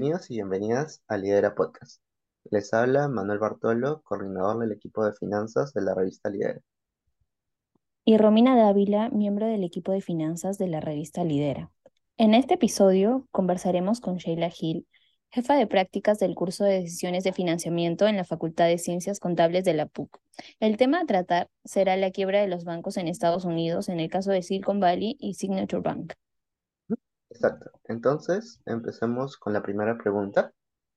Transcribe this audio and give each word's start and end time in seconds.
Bienvenidos 0.00 0.30
y 0.30 0.34
bienvenidas 0.36 1.02
a 1.08 1.18
Lidera 1.18 1.54
Podcast. 1.54 2.00
Les 2.50 2.72
habla 2.72 3.06
Manuel 3.08 3.38
Bartolo, 3.38 4.00
coordinador 4.02 4.58
del 4.60 4.72
equipo 4.72 5.04
de 5.04 5.12
finanzas 5.12 5.74
de 5.74 5.82
la 5.82 5.94
revista 5.94 6.30
Lidera. 6.30 6.58
Y 8.06 8.16
Romina 8.16 8.56
Dávila, 8.56 9.10
miembro 9.10 9.46
del 9.46 9.62
equipo 9.62 9.92
de 9.92 10.00
finanzas 10.00 10.56
de 10.56 10.68
la 10.68 10.80
revista 10.80 11.22
Lidera. 11.22 11.70
En 12.16 12.32
este 12.32 12.54
episodio 12.54 13.28
conversaremos 13.30 14.00
con 14.00 14.16
Sheila 14.16 14.48
Gil, 14.48 14.86
jefa 15.28 15.54
de 15.56 15.66
prácticas 15.66 16.18
del 16.18 16.34
curso 16.34 16.64
de 16.64 16.80
decisiones 16.80 17.22
de 17.22 17.34
financiamiento 17.34 18.08
en 18.08 18.16
la 18.16 18.24
Facultad 18.24 18.68
de 18.68 18.78
Ciencias 18.78 19.20
Contables 19.20 19.64
de 19.64 19.74
la 19.74 19.84
PUC. 19.84 20.18
El 20.60 20.78
tema 20.78 21.00
a 21.00 21.04
tratar 21.04 21.50
será 21.66 21.98
la 21.98 22.10
quiebra 22.10 22.40
de 22.40 22.48
los 22.48 22.64
bancos 22.64 22.96
en 22.96 23.06
Estados 23.06 23.44
Unidos 23.44 23.90
en 23.90 24.00
el 24.00 24.08
caso 24.08 24.30
de 24.30 24.40
Silicon 24.40 24.80
Valley 24.80 25.18
y 25.20 25.34
Signature 25.34 25.82
Bank. 25.82 26.14
Exacto. 27.30 27.70
Entonces, 27.84 28.60
empecemos 28.66 29.36
con 29.38 29.52
la 29.52 29.62
primera 29.62 29.96
pregunta. 29.98 30.52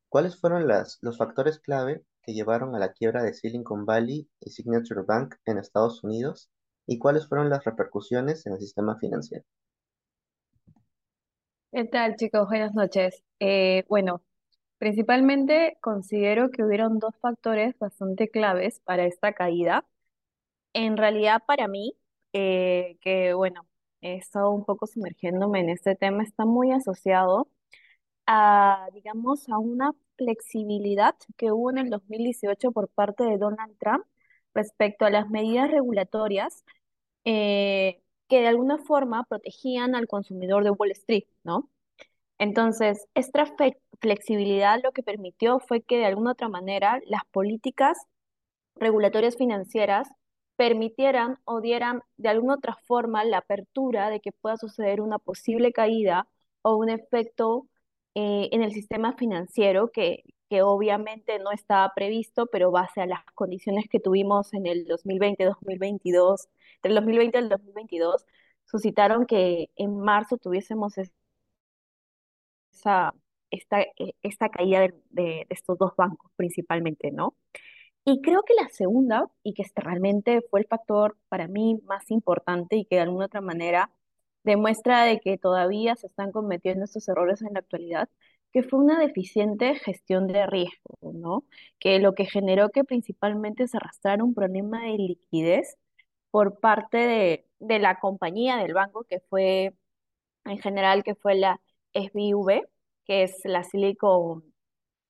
¿Cuáles 0.10 0.40
fueron 0.40 0.68
las, 0.68 1.00
los 1.02 1.18
factores 1.18 1.60
clave 1.60 2.04
que 2.24 2.34
llevaron 2.34 2.76
a 2.76 2.80
la 2.80 2.94
quiebra 2.94 3.24
de 3.24 3.34
Silicon 3.34 3.86
Valley 3.86 4.30
y 4.42 4.52
Signature 4.52 5.04
Bank 5.08 5.36
en 5.46 5.58
Estados 5.60 6.04
Unidos? 6.04 6.52
¿Y 6.88 7.00
cuáles 7.00 7.28
fueron 7.28 7.50
las 7.50 7.64
repercusiones 7.66 8.46
en 8.46 8.54
el 8.54 8.60
sistema 8.60 8.98
financiero? 8.98 9.46
¿Qué 11.72 11.86
tal, 11.86 12.16
chicos? 12.18 12.48
Buenas 12.48 12.74
noches. 12.76 13.24
Eh, 13.40 13.86
bueno, 13.90 14.24
principalmente 14.78 15.78
considero 15.82 16.52
que 16.52 16.64
hubieron 16.64 17.00
dos 17.00 17.16
factores 17.20 17.78
bastante 17.80 18.30
claves 18.30 18.80
para 18.82 19.06
esta 19.06 19.34
caída. 19.34 19.86
En 20.74 20.98
realidad, 20.98 21.44
para 21.48 21.68
mí, 21.68 21.96
eh, 22.34 22.98
que 23.02 23.34
bueno, 23.34 23.68
he 24.04 24.16
estado 24.18 24.52
un 24.52 24.66
poco 24.66 24.88
sumergiéndome 24.88 25.62
en 25.62 25.70
este 25.70 25.96
tema, 25.96 26.24
está 26.24 26.46
muy 26.46 26.72
asociado 26.72 27.48
a, 28.28 28.88
digamos, 28.94 29.50
a 29.50 29.58
una 29.60 29.94
flexibilidad 30.18 31.16
que 31.38 31.52
hubo 31.52 31.72
en 31.72 31.80
el 31.80 31.90
2018 31.90 32.72
por 32.72 32.90
parte 32.90 33.24
de 33.26 33.38
Donald 33.38 33.78
Trump 33.80 34.06
respecto 34.54 35.06
a 35.06 35.10
las 35.10 35.30
medidas 35.30 35.72
regulatorias 35.72 36.64
eh, 37.26 38.02
que 38.28 38.42
de 38.42 38.48
alguna 38.48 38.78
forma 38.80 39.26
protegían 39.26 39.96
al 39.96 40.08
consumidor 40.08 40.64
de 40.64 40.72
Wall 40.72 40.92
Street, 40.92 41.26
¿no? 41.44 41.70
Entonces, 42.40 43.08
esta 43.16 43.46
flexibilidad 44.02 44.80
lo 44.84 44.92
que 44.92 45.04
permitió 45.04 45.60
fue 45.60 45.82
que 45.82 45.98
de 45.98 46.06
alguna 46.06 46.32
otra 46.32 46.50
manera 46.50 47.00
las 47.08 47.24
políticas 47.32 47.98
regulatorias 48.76 49.38
financieras 49.38 50.10
permitieran 50.56 51.40
o 51.46 51.62
dieran 51.62 52.02
de 52.18 52.30
alguna 52.30 52.56
otra 52.56 52.76
forma 52.86 53.24
la 53.26 53.40
apertura 53.40 54.10
de 54.10 54.20
que 54.22 54.32
pueda 54.32 54.58
suceder 54.58 55.02
una 55.02 55.20
posible 55.20 55.72
caída 55.74 56.28
o 56.62 56.76
un 56.78 56.90
efecto 56.90 57.68
eh, 58.16 58.50
en 58.52 58.62
el 58.64 58.72
sistema 58.74 59.14
financiero 59.14 59.92
que, 59.92 60.24
que 60.50 60.62
obviamente 60.62 61.40
no 61.40 61.52
estaba 61.52 61.92
previsto, 61.96 62.46
pero 62.48 62.72
base 62.72 63.02
a 63.02 63.08
las 63.08 63.24
condiciones 63.36 63.86
que 63.90 64.00
tuvimos 64.00 64.54
en 64.54 64.68
el 64.68 64.86
2020-2022, 64.88 66.48
del 66.84 66.96
2020 66.96 67.38
al 67.40 67.50
2022, 67.50 68.26
suscitaron 68.66 69.26
que 69.26 69.70
en 69.76 69.98
marzo 70.00 70.38
tuviésemos 70.38 70.94
esa, 72.72 73.14
esta, 73.52 73.82
eh, 73.82 74.14
esta 74.24 74.50
caída 74.50 74.82
de, 74.82 74.94
de 75.10 75.48
estos 75.50 75.78
dos 75.78 75.96
bancos 75.96 76.32
principalmente, 76.36 77.12
¿no? 77.12 77.36
Y 78.06 78.22
creo 78.22 78.44
que 78.44 78.54
la 78.62 78.70
segunda, 78.70 79.30
y 79.44 79.54
que 79.54 79.62
este 79.64 79.82
realmente 79.82 80.42
fue 80.50 80.60
el 80.62 80.68
factor 80.68 81.18
para 81.30 81.48
mí 81.48 81.80
más 81.86 82.12
importante 82.12 82.76
y 82.76 82.86
que 82.86 82.96
de 82.96 83.02
alguna 83.02 83.26
otra 83.28 83.42
manera 83.42 83.92
demuestra 84.44 85.06
de 85.06 85.20
que 85.22 85.38
todavía 85.38 85.96
se 85.96 86.08
están 86.08 86.32
cometiendo 86.32 86.84
estos 86.86 87.08
errores 87.08 87.42
en 87.42 87.54
la 87.54 87.60
actualidad, 87.60 88.10
que 88.52 88.64
fue 88.64 88.80
una 88.80 89.00
deficiente 89.00 89.76
gestión 89.76 90.28
de 90.28 90.46
riesgo, 90.48 91.14
¿no? 91.14 91.46
Que 91.80 92.00
lo 92.00 92.14
que 92.14 92.26
generó 92.26 92.70
que 92.70 92.84
principalmente 92.84 93.68
se 93.68 93.78
arrastrara 93.78 94.24
un 94.24 94.34
problema 94.34 94.84
de 94.84 94.98
liquidez 94.98 95.78
por 96.32 96.60
parte 96.60 96.98
de, 96.98 97.48
de 97.60 97.80
la 97.80 98.00
compañía 98.00 98.58
del 98.58 98.74
banco, 98.74 99.06
que 99.06 99.20
fue 99.30 99.76
en 100.46 100.60
general, 100.60 101.04
que 101.04 101.16
fue 101.16 101.36
la 101.36 101.62
SBV, 101.94 102.64
que 103.06 103.24
es 103.24 103.42
la 103.46 103.64
Silicon 103.64 104.44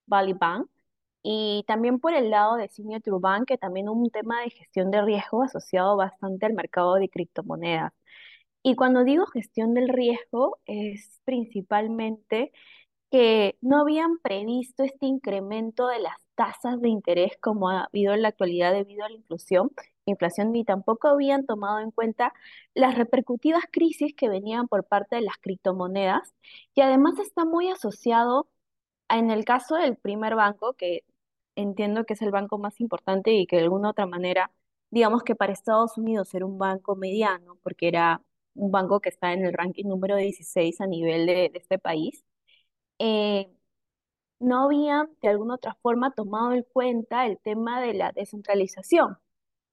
Valley 0.07 0.33
Bank, 0.33 0.69
y 1.23 1.63
también 1.67 1.99
por 1.99 2.13
el 2.13 2.29
lado 2.29 2.57
de 2.57 2.69
Signature 2.69 3.17
Bank, 3.19 3.47
que 3.47 3.57
también 3.57 3.89
un 3.89 4.09
tema 4.11 4.41
de 4.41 4.49
gestión 4.51 4.91
de 4.91 5.01
riesgo 5.01 5.43
asociado 5.43 5.97
bastante 5.97 6.45
al 6.45 6.53
mercado 6.53 6.95
de 6.95 7.09
criptomonedas. 7.09 7.93
Y 8.63 8.75
cuando 8.75 9.03
digo 9.03 9.25
gestión 9.27 9.73
del 9.73 9.89
riesgo, 9.89 10.59
es 10.65 11.21
principalmente 11.25 12.51
que 13.11 13.57
no 13.61 13.81
habían 13.81 14.19
previsto 14.19 14.83
este 14.83 15.05
incremento 15.05 15.87
de 15.87 15.99
las 15.99 16.15
tasas 16.35 16.81
de 16.81 16.89
interés 16.89 17.33
como 17.41 17.69
ha 17.69 17.85
habido 17.85 18.13
en 18.13 18.23
la 18.23 18.29
actualidad 18.29 18.73
debido 18.73 19.05
a 19.05 19.09
la 19.09 19.15
inflación, 19.15 19.71
inflación 20.05 20.51
ni 20.51 20.65
tampoco 20.65 21.07
habían 21.09 21.45
tomado 21.45 21.79
en 21.79 21.91
cuenta 21.91 22.33
las 22.73 22.95
repercutivas 22.97 23.63
crisis 23.71 24.15
que 24.15 24.29
venían 24.29 24.67
por 24.67 24.85
parte 24.85 25.15
de 25.17 25.21
las 25.21 25.37
criptomonedas 25.37 26.33
y 26.75 26.81
además 26.81 27.19
está 27.19 27.45
muy 27.45 27.69
asociado 27.69 28.49
en 29.09 29.31
el 29.31 29.45
caso 29.45 29.75
del 29.75 29.95
primer 29.97 30.35
banco, 30.35 30.73
que 30.73 31.03
entiendo 31.55 32.05
que 32.05 32.13
es 32.13 32.21
el 32.21 32.31
banco 32.31 32.57
más 32.57 32.79
importante 32.81 33.31
y 33.33 33.47
que 33.47 33.57
de 33.57 33.63
alguna 33.63 33.91
otra 33.91 34.05
manera, 34.05 34.51
digamos 34.91 35.23
que 35.23 35.35
para 35.35 35.53
Estados 35.53 35.97
Unidos 35.97 36.33
era 36.33 36.45
un 36.45 36.57
banco 36.57 36.95
mediano, 36.95 37.57
porque 37.63 37.87
era 37.87 38.21
un 38.55 38.71
banco 38.71 38.99
que 39.01 39.09
está 39.09 39.33
en 39.33 39.45
el 39.45 39.53
ranking 39.53 39.85
número 39.85 40.15
16 40.17 40.81
a 40.81 40.87
nivel 40.87 41.25
de, 41.25 41.49
de 41.49 41.59
este 41.59 41.79
país, 41.79 42.23
eh, 42.99 43.49
no 44.39 44.65
habían 44.65 45.09
de 45.21 45.29
alguna 45.29 45.55
otra 45.55 45.75
forma 45.81 46.11
tomado 46.11 46.53
en 46.53 46.63
cuenta 46.63 47.25
el 47.25 47.39
tema 47.39 47.81
de 47.81 47.93
la 47.93 48.11
descentralización. 48.11 49.17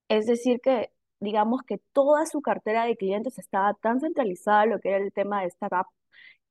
Es 0.09 0.27
decir, 0.27 0.61
que 0.63 0.93
digamos 1.21 1.63
que 1.65 1.79
toda 1.93 2.27
su 2.27 2.43
cartera 2.43 2.85
de 2.87 2.97
clientes 2.97 3.39
estaba 3.39 3.75
tan 3.75 4.01
centralizada 4.01 4.65
en 4.65 4.71
lo 4.71 4.81
que 4.81 4.91
era 4.91 4.99
el 4.99 5.13
tema 5.13 5.43
de 5.43 5.49
startup, 5.49 5.87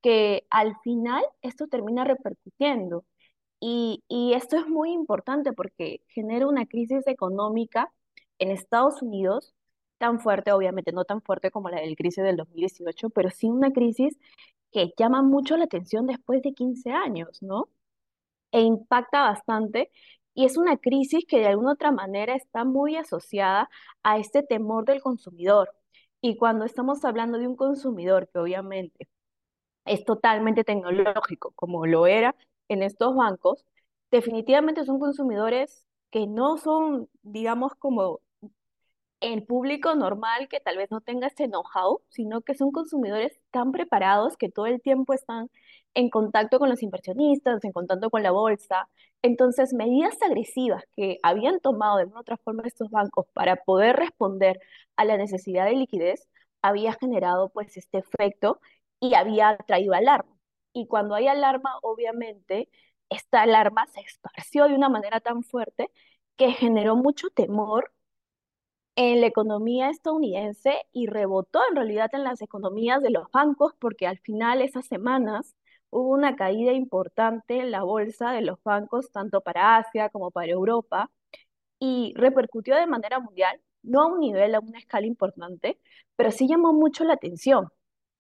que 0.02 0.46
al 0.50 0.76
final 0.84 1.24
esto 1.42 1.68
termina 1.68 2.04
repercutiendo 2.06 3.06
y, 3.60 4.04
y 4.08 4.34
esto 4.34 4.58
es 4.58 4.68
muy 4.68 4.92
importante 4.92 5.54
porque 5.54 6.02
genera 6.10 6.48
una 6.48 6.66
crisis 6.66 7.06
económica 7.08 7.92
en 8.40 8.52
Estados 8.52 9.02
Unidos 9.02 9.54
tan 9.98 10.20
fuerte, 10.22 10.52
obviamente 10.54 10.92
no 10.94 11.06
tan 11.06 11.22
fuerte 11.22 11.52
como 11.52 11.70
la 11.70 11.82
del 11.82 11.96
crisis 11.96 12.24
del 12.24 12.38
2018, 12.38 13.10
pero 13.12 13.30
sí 13.30 13.50
una 13.50 13.72
crisis 13.72 14.18
que 14.72 14.94
llama 14.98 15.24
mucho 15.24 15.58
la 15.58 15.66
atención 15.66 16.08
después 16.08 16.42
de 16.42 16.54
15 16.54 16.92
años, 16.92 17.42
¿no? 17.42 17.70
E 18.52 18.62
impacta 18.62 19.22
bastante 19.24 19.92
y 20.34 20.46
es 20.46 20.58
una 20.58 20.78
crisis 20.78 21.26
que 21.28 21.40
de 21.40 21.48
alguna 21.48 21.74
otra 21.74 21.92
manera 21.92 22.36
está 22.36 22.64
muy 22.66 22.96
asociada 22.96 23.70
a 24.04 24.18
este 24.20 24.44
temor 24.44 24.86
del 24.86 25.02
consumidor. 25.02 25.72
Y 26.22 26.38
cuando 26.38 26.66
estamos 26.66 27.04
hablando 27.06 27.38
de 27.40 27.48
un 27.48 27.56
consumidor 27.56 28.30
que 28.30 28.40
obviamente 28.40 29.10
es 29.86 30.06
totalmente 30.06 30.64
tecnológico, 30.64 31.52
como 31.56 31.86
lo 31.86 32.08
era 32.08 32.36
en 32.70 32.84
estos 32.84 33.16
bancos, 33.16 33.66
definitivamente 34.12 34.86
son 34.86 35.00
consumidores 35.00 35.86
que 36.12 36.28
no 36.28 36.58
son, 36.58 37.10
digamos, 37.24 37.76
como 37.76 38.22
el 39.22 39.44
público 39.46 39.96
normal 39.96 40.48
que 40.50 40.60
tal 40.60 40.78
vez 40.78 40.90
no 40.92 41.02
tenga 41.02 41.28
este 41.28 41.48
know-how, 41.48 42.02
sino 42.10 42.42
que 42.42 42.56
son 42.56 42.72
consumidores 42.72 43.40
tan 43.52 43.72
preparados 43.72 44.38
que 44.38 44.50
todo 44.50 44.66
el 44.68 44.82
tiempo 44.82 45.14
están 45.14 45.50
en 45.94 46.10
contacto 46.10 46.60
con 46.60 46.70
los 46.70 46.84
inversionistas, 46.84 47.64
en 47.64 47.72
contacto 47.74 48.10
con 48.10 48.24
la 48.24 48.32
bolsa. 48.32 48.90
Entonces, 49.22 49.74
medidas 49.74 50.16
agresivas 50.22 50.84
que 50.96 51.20
habían 51.24 51.60
tomado 51.60 51.98
de 51.98 52.06
una 52.06 52.22
otra 52.22 52.38
forma 52.38 52.64
estos 52.66 52.90
bancos 52.92 53.26
para 53.34 53.58
poder 53.58 53.98
responder 53.98 54.60
a 54.96 55.06
la 55.06 55.18
necesidad 55.18 55.66
de 55.66 55.74
liquidez, 55.74 56.30
había 56.62 56.94
generado 56.94 57.50
pues 57.50 57.76
este 57.78 58.00
efecto 58.00 58.60
y 59.00 59.16
había 59.16 59.58
traído 59.68 59.94
alarma. 59.94 60.39
Y 60.80 60.88
cuando 60.88 61.16
hay 61.16 61.28
alarma, 61.28 61.72
obviamente, 61.82 62.70
esta 63.10 63.42
alarma 63.42 63.86
se 63.88 64.02
esparció 64.02 64.68
de 64.68 64.76
una 64.76 64.90
manera 64.90 65.20
tan 65.20 65.44
fuerte 65.44 65.92
que 66.38 66.52
generó 66.54 66.96
mucho 66.96 67.30
temor 67.32 67.92
en 68.96 69.22
la 69.22 69.28
economía 69.28 69.90
estadounidense 69.90 70.86
y 70.94 71.08
rebotó 71.08 71.60
en 71.70 71.76
realidad 71.76 72.10
en 72.14 72.24
las 72.24 72.42
economías 72.42 73.02
de 73.02 73.10
los 73.12 73.30
bancos 73.32 73.74
porque 73.80 74.08
al 74.08 74.20
final 74.20 74.62
esas 74.62 74.86
semanas 74.88 75.56
hubo 75.90 76.10
una 76.12 76.36
caída 76.36 76.74
importante 76.74 77.60
en 77.60 77.72
la 77.72 77.84
bolsa 77.84 78.32
de 78.32 78.42
los 78.42 78.62
bancos 78.64 79.12
tanto 79.12 79.42
para 79.42 79.78
Asia 79.78 80.10
como 80.10 80.32
para 80.32 80.52
Europa 80.52 81.12
y 81.80 82.14
repercutió 82.16 82.76
de 82.76 82.88
manera 82.88 83.20
mundial, 83.20 83.62
no 83.84 84.04
a 84.04 84.08
un 84.08 84.20
nivel, 84.20 84.56
a 84.56 84.60
una 84.62 84.80
escala 84.80 85.08
importante, 85.08 85.80
pero 86.16 86.32
sí 86.32 86.48
llamó 86.48 86.74
mucho 86.74 87.04
la 87.06 87.14
atención 87.16 87.70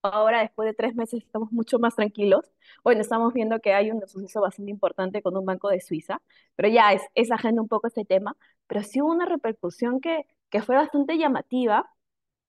ahora 0.02 0.42
después 0.42 0.66
de 0.68 0.74
tres 0.74 0.96
meses 0.96 1.24
estamos 1.24 1.52
mucho 1.52 1.80
más 1.80 1.96
tranquilos. 1.96 2.46
Bueno, 2.84 3.02
estamos 3.02 3.34
viendo 3.34 3.60
que 3.60 3.74
hay 3.74 3.92
un 3.92 4.06
suceso 4.08 4.42
bastante 4.42 4.72
importante 4.72 5.22
con 5.22 5.36
un 5.38 5.46
banco 5.46 5.70
de 5.70 5.82
Suiza, 5.82 6.22
pero 6.56 6.70
ya 6.70 6.94
es, 6.94 7.02
es 7.16 7.32
ajeno 7.32 7.62
un 7.62 7.68
poco 7.68 7.88
este 7.88 8.06
tema, 8.06 8.36
pero 8.68 8.84
sí 8.84 9.02
hubo 9.02 9.12
una 9.12 9.26
repercusión 9.26 10.00
que, 10.02 10.26
que 10.50 10.62
fue 10.62 10.76
bastante 10.76 11.18
llamativa 11.18 11.90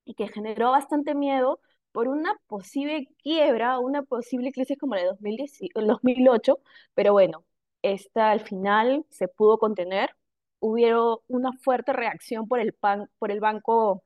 y 0.04 0.14
que 0.14 0.28
generó 0.28 0.70
bastante 0.72 1.14
miedo 1.14 1.60
por 1.92 2.08
una 2.08 2.36
posible 2.46 3.08
quiebra, 3.22 3.78
una 3.78 4.02
posible 4.02 4.52
crisis 4.52 4.78
como 4.78 4.94
la 4.94 5.02
de 5.02 5.08
2008, 5.08 6.58
pero 6.94 7.12
bueno, 7.12 7.44
esta 7.82 8.30
al 8.30 8.40
final 8.40 9.04
se 9.10 9.28
pudo 9.28 9.58
contener. 9.58 10.14
Hubo 10.60 11.22
una 11.28 11.52
fuerte 11.54 11.92
reacción 11.92 12.46
por 12.48 12.60
el, 12.60 12.74
por 13.18 13.30
el 13.30 13.40
banco 13.40 14.04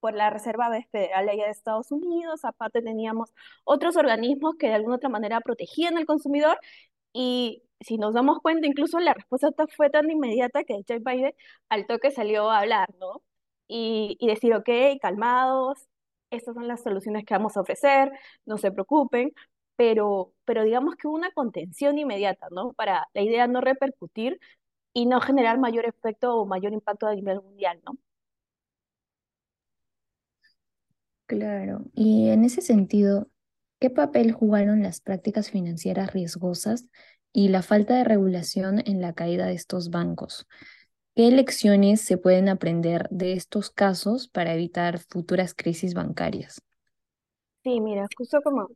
por 0.00 0.14
la 0.14 0.30
Reserva 0.30 0.70
Federal 0.90 1.28
allá 1.28 1.44
de 1.44 1.50
Estados 1.50 1.92
Unidos, 1.92 2.44
aparte 2.44 2.82
teníamos 2.82 3.32
otros 3.64 3.96
organismos 3.96 4.56
que 4.58 4.68
de 4.68 4.74
alguna 4.74 4.96
otra 4.96 5.08
manera 5.08 5.40
protegían 5.40 5.96
al 5.98 6.06
consumidor 6.06 6.58
y 7.12 7.62
si 7.80 7.98
nos 7.98 8.14
damos 8.14 8.40
cuenta, 8.40 8.66
incluso 8.66 8.98
la 9.00 9.14
respuesta 9.14 9.50
fue 9.76 9.90
tan 9.90 10.10
inmediata 10.10 10.64
que 10.64 10.82
Joe 10.88 11.00
Biden 11.00 11.34
al 11.68 11.86
toque 11.86 12.10
salió 12.10 12.50
a 12.50 12.60
hablar, 12.60 12.88
¿no? 12.98 13.22
Y, 13.68 14.16
y 14.20 14.26
decir, 14.28 14.54
ok, 14.54 14.68
calmados, 15.00 15.88
estas 16.30 16.54
son 16.54 16.68
las 16.68 16.82
soluciones 16.82 17.24
que 17.24 17.34
vamos 17.34 17.56
a 17.56 17.60
ofrecer, 17.62 18.12
no 18.46 18.58
se 18.58 18.72
preocupen, 18.72 19.32
pero, 19.76 20.32
pero 20.44 20.64
digamos 20.64 20.96
que 20.96 21.08
hubo 21.08 21.16
una 21.16 21.32
contención 21.32 21.98
inmediata, 21.98 22.48
¿no? 22.50 22.72
Para 22.74 23.08
la 23.14 23.22
idea 23.22 23.46
no 23.46 23.60
repercutir 23.60 24.38
y 24.92 25.06
no 25.06 25.20
generar 25.20 25.58
mayor 25.58 25.86
efecto 25.86 26.36
o 26.36 26.46
mayor 26.46 26.72
impacto 26.72 27.06
a 27.06 27.14
nivel 27.14 27.40
mundial, 27.42 27.80
¿no? 27.84 27.96
Claro, 31.30 31.84
y 31.94 32.30
en 32.30 32.44
ese 32.44 32.60
sentido, 32.60 33.28
¿qué 33.78 33.88
papel 33.88 34.32
jugaron 34.32 34.82
las 34.82 35.00
prácticas 35.00 35.48
financieras 35.48 36.12
riesgosas 36.12 36.88
y 37.32 37.50
la 37.50 37.62
falta 37.62 37.94
de 37.94 38.02
regulación 38.02 38.82
en 38.84 39.00
la 39.00 39.12
caída 39.12 39.46
de 39.46 39.52
estos 39.52 39.90
bancos? 39.90 40.48
¿Qué 41.14 41.30
lecciones 41.30 42.00
se 42.00 42.18
pueden 42.18 42.48
aprender 42.48 43.06
de 43.10 43.34
estos 43.34 43.70
casos 43.70 44.26
para 44.26 44.54
evitar 44.54 44.98
futuras 44.98 45.54
crisis 45.54 45.94
bancarias? 45.94 46.60
Sí, 47.62 47.80
mira, 47.80 48.08
justo 48.16 48.40
como 48.42 48.66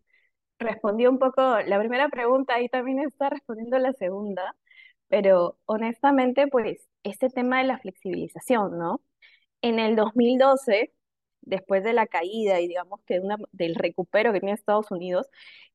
respondió 0.61 1.11
un 1.11 1.19
poco 1.19 1.43
la 1.67 1.81
primera 1.81 2.09
pregunta, 2.09 2.55
ahí 2.55 2.69
también 2.69 3.01
está 3.01 3.31
respondiendo 3.31 3.79
la 3.79 3.95
segunda, 3.95 4.55
pero 5.09 5.59
honestamente, 5.67 6.47
pues 6.47 6.89
este 7.03 7.31
tema 7.31 7.59
de 7.59 7.65
la 7.65 7.79
flexibilización, 7.81 8.79
¿no? 8.79 9.01
En 9.61 9.81
el 9.81 9.97
2012, 9.97 10.93
después 11.47 11.85
de 11.85 11.93
la 11.93 12.07
caída 12.07 12.61
y 12.61 12.69
digamos 12.69 13.01
que 13.07 13.21
del 13.53 13.75
recupero 13.75 14.33
que 14.33 14.41
tiene 14.41 14.55
Estados 14.55 14.91
Unidos, 14.91 15.27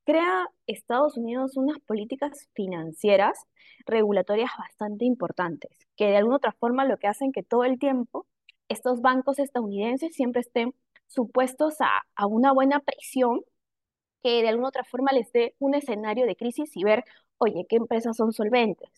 crea 0.06 0.48
Estados 0.68 1.18
Unidos 1.18 1.58
unas 1.58 1.80
políticas 1.80 2.50
financieras 2.54 3.38
regulatorias 3.86 4.52
bastante 4.58 5.06
importantes, 5.06 5.72
que 5.96 6.08
de 6.08 6.18
alguna 6.18 6.38
otra 6.38 6.52
forma 6.54 6.86
lo 6.86 6.98
que 6.98 7.08
hacen 7.08 7.32
que 7.32 7.44
todo 7.44 7.64
el 7.64 7.80
tiempo 7.80 8.28
estos 8.70 9.02
bancos 9.02 9.40
estadounidenses 9.40 10.14
siempre 10.16 10.42
estén 10.42 10.74
supuestos 11.08 11.82
a, 11.82 11.90
a 12.16 12.28
una 12.28 12.52
buena 12.54 12.80
presión 12.82 13.42
que 14.24 14.42
de 14.42 14.50
alguna 14.50 14.70
otra 14.70 14.84
forma 14.84 15.12
les 15.12 15.32
dé 15.32 15.56
un 15.60 15.76
escenario 15.76 16.26
de 16.26 16.36
crisis 16.36 16.76
y 16.76 16.84
ver, 16.84 17.06
oye, 17.38 17.66
¿qué 17.70 17.78
empresas 17.78 18.18
son 18.18 18.34
solventes? 18.34 18.90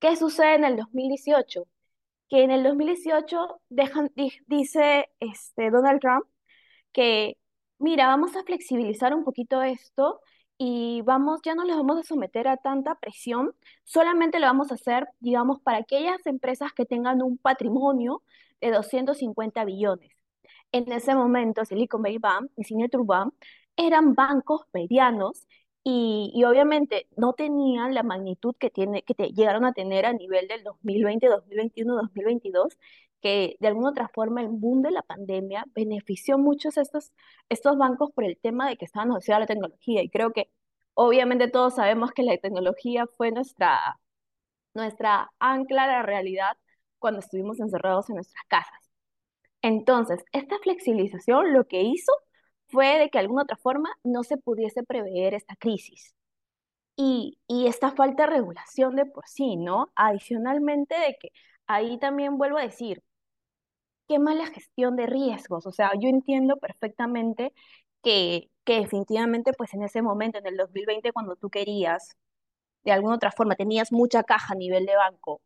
¿Qué 0.00 0.16
sucede 0.16 0.56
en 0.56 0.64
el 0.64 0.76
2018? 0.76 1.66
Que 2.32 2.44
en 2.44 2.50
el 2.50 2.62
2018 2.62 3.60
dejan, 3.68 4.10
dice 4.46 5.10
este, 5.20 5.70
Donald 5.70 6.00
Trump 6.00 6.24
que, 6.90 7.36
mira, 7.78 8.06
vamos 8.06 8.34
a 8.36 8.42
flexibilizar 8.42 9.14
un 9.14 9.22
poquito 9.22 9.60
esto 9.60 10.22
y 10.56 11.02
vamos, 11.02 11.42
ya 11.44 11.54
no 11.54 11.64
les 11.64 11.76
vamos 11.76 11.98
a 11.98 12.02
someter 12.04 12.48
a 12.48 12.56
tanta 12.56 12.94
presión, 12.94 13.54
solamente 13.84 14.40
lo 14.40 14.46
vamos 14.46 14.70
a 14.72 14.76
hacer, 14.76 15.08
digamos, 15.20 15.60
para 15.60 15.80
aquellas 15.80 16.24
empresas 16.24 16.72
que 16.72 16.86
tengan 16.86 17.20
un 17.20 17.36
patrimonio 17.36 18.22
de 18.62 18.70
250 18.70 19.66
billones. 19.66 20.10
En 20.72 20.90
ese 20.90 21.14
momento, 21.14 21.66
Silicon 21.66 22.00
Valley 22.00 22.16
Bank 22.16 22.50
y 22.56 22.64
Signature 22.64 23.04
Bank 23.04 23.34
eran 23.76 24.14
bancos 24.14 24.62
medianos 24.72 25.46
y, 25.84 26.44
obviamente 26.44 27.08
no 27.16 27.32
tenían 27.34 27.94
la 27.94 28.02
magnitud 28.02 28.54
que, 28.58 28.70
tiene, 28.70 29.02
que 29.02 29.14
te 29.14 29.28
llegaron 29.32 29.64
a 29.64 29.72
tener 29.72 30.06
a 30.06 30.12
nivel 30.12 30.46
del 30.48 30.62
2020, 30.62 31.26
2021, 31.26 31.94
2022, 31.96 32.78
que 33.20 33.56
de 33.60 33.68
alguna 33.68 33.90
otra 33.90 34.08
forma 34.08 34.42
el 34.42 34.48
boom 34.48 34.82
de 34.82 34.90
la 34.92 35.02
pandemia 35.02 35.64
benefició 35.74 36.38
muchos 36.38 36.76
estos, 36.76 37.12
estos 37.48 37.76
bancos 37.78 38.10
por 38.12 38.24
el 38.24 38.38
tema 38.38 38.68
de 38.68 38.76
que 38.76 38.84
estaban 38.84 39.10
asociados 39.10 39.38
a 39.38 39.40
la 39.40 39.46
tecnología. 39.46 40.02
Y 40.02 40.10
creo 40.10 40.32
que 40.32 40.50
obviamente 40.94 41.48
todos 41.48 41.74
sabemos 41.76 42.12
que 42.12 42.22
la 42.22 42.36
tecnología 42.38 43.06
fue 43.16 43.32
nuestra, 43.32 44.00
nuestra 44.74 45.32
ancla 45.38 45.84
a 45.84 45.86
la 45.88 46.02
realidad 46.02 46.56
cuando 46.98 47.20
estuvimos 47.20 47.60
encerrados 47.60 48.08
en 48.10 48.16
nuestras 48.16 48.44
casas. 48.48 48.80
Entonces, 49.62 50.24
esta 50.32 50.58
flexibilización 50.60 51.52
lo 51.52 51.66
que 51.68 51.82
hizo 51.82 52.12
fue 52.72 52.98
de 52.98 53.10
que 53.10 53.18
de 53.18 53.22
alguna 53.22 53.44
otra 53.44 53.56
forma 53.58 53.90
no 54.04 54.24
se 54.24 54.38
pudiese 54.38 54.82
prever 54.84 55.34
esta 55.34 55.56
crisis. 55.56 56.14
Y, 56.96 57.38
y 57.48 57.68
esta 57.68 57.92
falta 57.92 58.24
de 58.24 58.30
regulación 58.32 58.96
de 58.96 59.06
por 59.06 59.26
sí, 59.28 59.56
¿no? 59.56 59.92
Adicionalmente 59.96 60.94
de 60.98 61.16
que 61.20 61.30
ahí 61.66 61.98
también 61.98 62.38
vuelvo 62.38 62.58
a 62.58 62.62
decir, 62.62 63.02
qué 64.08 64.18
mala 64.18 64.46
gestión 64.46 64.96
de 64.96 65.06
riesgos. 65.06 65.66
O 65.66 65.72
sea, 65.72 65.92
yo 65.98 66.08
entiendo 66.08 66.56
perfectamente 66.58 67.52
que, 68.02 68.50
que 68.64 68.80
definitivamente, 68.80 69.52
pues 69.52 69.74
en 69.74 69.82
ese 69.82 70.02
momento, 70.02 70.38
en 70.38 70.46
el 70.46 70.56
2020, 70.56 71.12
cuando 71.12 71.36
tú 71.36 71.50
querías, 71.50 72.16
de 72.84 72.92
alguna 72.92 73.16
otra 73.16 73.32
forma, 73.32 73.56
tenías 73.56 73.92
mucha 73.92 74.24
caja 74.24 74.54
a 74.54 74.56
nivel 74.56 74.86
de 74.86 74.96
banco 74.96 75.42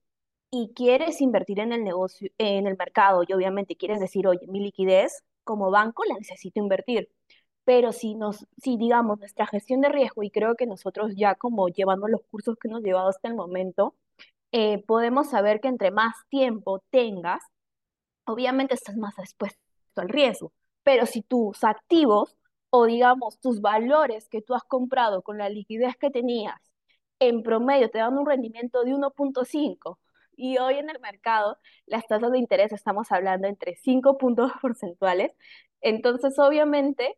y 0.50 0.73
quieres 0.75 1.20
invertir 1.23 1.61
en 1.61 1.73
el 1.73 1.84
negocio, 1.84 2.31
en 2.38 2.67
el 2.67 2.76
mercado, 2.78 3.25
y 3.28 3.32
obviamente 3.34 3.76
quieres 3.76 4.00
decir, 4.00 4.26
oye, 4.28 4.46
mi 4.49 4.61
liquidez 4.61 5.25
como 5.46 5.70
banco 5.70 6.04
la 6.04 6.16
necesito 6.16 6.60
invertir. 6.60 7.08
Pero 7.64 7.93
si 7.93 8.14
nos, 8.16 8.46
si 8.58 8.76
digamos 8.78 9.19
nuestra 9.20 9.46
gestión 9.46 9.81
de 9.82 9.88
riesgo, 9.90 10.22
y 10.22 10.31
creo 10.31 10.56
que 10.56 10.66
nosotros 10.66 11.12
ya 11.16 11.37
como 11.37 11.69
llevando 11.69 12.08
los 12.08 12.22
cursos 12.31 12.56
que 12.58 12.69
hemos 12.69 12.82
llevado 12.82 13.08
hasta 13.08 13.28
el 13.28 13.34
momento, 13.34 13.94
eh, 14.52 14.82
podemos 14.87 15.31
saber 15.31 15.60
que 15.60 15.69
entre 15.69 15.90
más 15.90 16.14
tiempo 16.31 16.81
tengas, 16.90 17.43
obviamente 18.26 18.75
estás 18.75 18.96
más 18.96 19.19
expuesto 19.19 19.60
al 19.96 20.08
riesgo. 20.08 20.52
Pero 20.82 21.06
si 21.06 21.22
tus 21.22 21.64
activos 21.64 22.37
o 22.70 22.87
digamos 22.87 23.40
tus 23.40 23.60
valores 23.60 24.28
que 24.28 24.42
tú 24.42 24.54
has 24.54 24.64
comprado 24.64 25.22
con 25.22 25.38
la 25.38 25.49
liquidez 25.49 25.96
que 25.96 26.10
tenías, 26.10 26.60
en 27.20 27.42
promedio 27.42 27.90
te 27.90 27.99
dan 27.99 28.19
un 28.19 28.26
rendimiento 28.26 28.84
de 28.84 28.92
1.5 28.94 29.99
y 30.37 30.59
hoy 30.59 30.75
en 30.79 30.91
el 30.91 31.00
mercado 31.00 31.59
las 31.87 32.06
tasas 32.06 32.33
de 32.33 32.38
interés 32.38 32.73
estamos 32.73 33.11
hablando 33.12 33.49
entre 33.49 33.77
5 33.77 34.19
puntos 34.19 34.53
porcentuales, 34.62 35.33
entonces 35.81 36.38
obviamente 36.38 37.17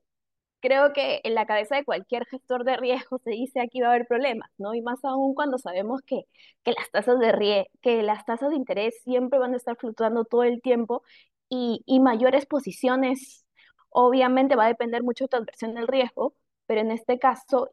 creo 0.60 0.92
que 0.92 1.20
en 1.24 1.34
la 1.34 1.46
cabeza 1.46 1.76
de 1.76 1.84
cualquier 1.84 2.26
gestor 2.26 2.64
de 2.64 2.76
riesgo 2.76 3.18
se 3.18 3.30
dice 3.30 3.60
aquí 3.60 3.80
va 3.80 3.88
a 3.88 3.90
haber 3.92 4.06
problemas, 4.06 4.50
¿no? 4.58 4.74
Y 4.74 4.82
más 4.82 5.04
aún 5.04 5.34
cuando 5.34 5.58
sabemos 5.58 6.02
que, 6.02 6.24
que 6.64 6.72
las 6.72 6.90
tasas 6.90 7.18
de 7.20 7.68
que 7.82 8.02
las 8.02 8.24
tasas 8.24 8.50
de 8.50 8.56
interés 8.56 9.00
siempre 9.04 9.38
van 9.38 9.54
a 9.54 9.56
estar 9.56 9.76
fluctuando 9.76 10.24
todo 10.24 10.42
el 10.44 10.60
tiempo 10.62 11.02
y, 11.48 11.82
y 11.86 12.00
mayores 12.00 12.46
posiciones, 12.46 13.46
obviamente 13.90 14.56
va 14.56 14.64
a 14.66 14.68
depender 14.68 15.02
mucho 15.02 15.24
de 15.24 15.28
tu 15.28 15.36
adversión 15.36 15.74
del 15.74 15.88
riesgo, 15.88 16.34
pero 16.66 16.80
en 16.80 16.90
este 16.90 17.18
caso 17.18 17.70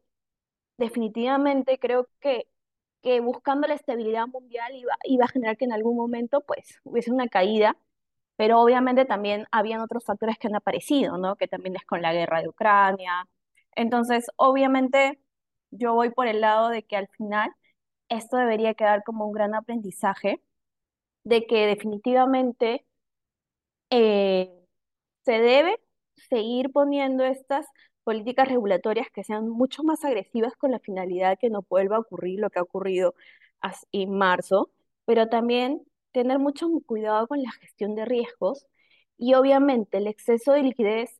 definitivamente 0.77 1.79
creo 1.79 2.07
que, 2.21 2.47
que 3.05 3.21
buscando 3.21 3.69
la 3.69 3.75
estabilidad 3.75 4.27
mundial 4.27 4.75
iba, 4.75 4.95
iba 5.05 5.25
a 5.25 5.29
generar 5.29 5.57
que 5.57 5.65
en 5.65 5.73
algún 5.73 5.95
momento 5.95 6.41
pues 6.41 6.81
hubiese 6.83 7.11
una 7.13 7.29
caída 7.29 7.77
pero 8.37 8.59
obviamente 8.61 9.05
también 9.05 9.45
habían 9.51 9.81
otros 9.81 10.03
factores 10.05 10.37
que 10.37 10.47
han 10.47 10.55
aparecido, 10.55 11.17
¿no? 11.17 11.35
Que 11.37 11.47
también 11.47 11.75
es 11.75 11.85
con 11.85 12.01
la 12.01 12.13
guerra 12.13 12.41
de 12.41 12.49
Ucrania. 12.49 13.27
Entonces, 13.75 14.27
obviamente, 14.37 15.19
yo 15.71 15.93
voy 15.93 16.09
por 16.11 16.27
el 16.27 16.41
lado 16.41 16.69
de 16.69 16.83
que 16.83 16.97
al 16.97 17.07
final 17.09 17.51
esto 18.09 18.37
debería 18.37 18.73
quedar 18.75 19.03
como 19.03 19.25
un 19.27 19.33
gran 19.33 19.55
aprendizaje 19.55 20.41
de 21.23 21.47
que 21.47 21.67
definitivamente 21.67 22.85
eh, 23.89 24.51
se 25.25 25.39
debe 25.39 25.79
seguir 26.29 26.71
poniendo 26.71 27.23
estas 27.25 27.67
políticas 28.05 28.47
regulatorias 28.47 29.09
que 29.11 29.25
sean 29.25 29.49
mucho 29.49 29.83
más 29.83 30.05
agresivas 30.05 30.55
con 30.55 30.71
la 30.71 30.79
finalidad 30.79 31.37
que 31.39 31.49
no 31.49 31.65
vuelva 31.69 31.97
a 31.97 31.99
ocurrir 31.99 32.39
lo 32.39 32.49
que 32.49 32.59
ha 32.59 32.63
ocurrido 32.63 33.15
en 33.91 34.11
marzo, 34.17 34.71
pero 35.05 35.27
también 35.27 35.81
tener 36.11 36.39
mucho 36.39 36.67
cuidado 36.85 37.27
con 37.27 37.41
la 37.43 37.51
gestión 37.51 37.95
de 37.95 38.05
riesgos 38.05 38.67
y 39.17 39.33
obviamente 39.33 39.97
el 39.97 40.07
exceso 40.07 40.53
de 40.53 40.63
liquidez, 40.63 41.19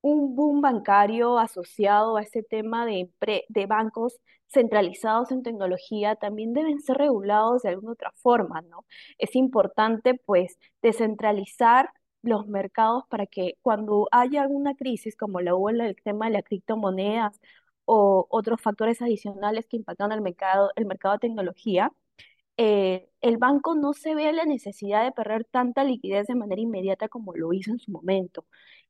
un 0.00 0.36
boom 0.36 0.60
bancario 0.60 1.38
asociado 1.38 2.16
a 2.16 2.22
ese 2.22 2.42
tema 2.42 2.86
de, 2.86 3.10
de 3.48 3.66
bancos 3.66 4.20
centralizados 4.48 5.30
en 5.32 5.42
tecnología 5.42 6.16
también 6.16 6.54
deben 6.54 6.80
ser 6.80 6.96
regulados 6.98 7.62
de 7.62 7.70
alguna 7.70 7.92
otra 7.92 8.12
forma, 8.16 8.62
¿no? 8.62 8.86
Es 9.18 9.36
importante 9.36 10.14
pues 10.14 10.58
descentralizar 10.82 11.90
los 12.22 12.46
mercados 12.48 13.04
para 13.08 13.26
que 13.26 13.54
cuando 13.62 14.08
haya 14.12 14.42
alguna 14.42 14.74
crisis 14.74 15.16
como 15.16 15.40
la 15.40 15.54
hubo 15.54 15.70
en 15.70 15.80
el 15.80 15.96
tema 15.96 16.26
de 16.26 16.32
las 16.32 16.44
criptomonedas 16.44 17.40
o 17.84 18.26
otros 18.30 18.60
factores 18.60 19.00
adicionales 19.02 19.66
que 19.66 19.76
impactan 19.78 20.12
al 20.12 20.20
mercado, 20.20 20.70
el 20.76 20.86
mercado 20.86 21.14
de 21.14 21.20
tecnología, 21.20 21.92
eh, 22.56 23.08
el 23.20 23.38
banco 23.38 23.74
no 23.76 23.92
se 23.94 24.14
ve 24.14 24.32
la 24.32 24.44
necesidad 24.44 25.04
de 25.04 25.12
perder 25.12 25.44
tanta 25.44 25.84
liquidez 25.84 26.26
de 26.26 26.34
manera 26.34 26.60
inmediata 26.60 27.08
como 27.08 27.34
lo 27.34 27.52
hizo 27.52 27.70
en 27.72 27.78
su 27.78 27.92
momento. 27.92 28.46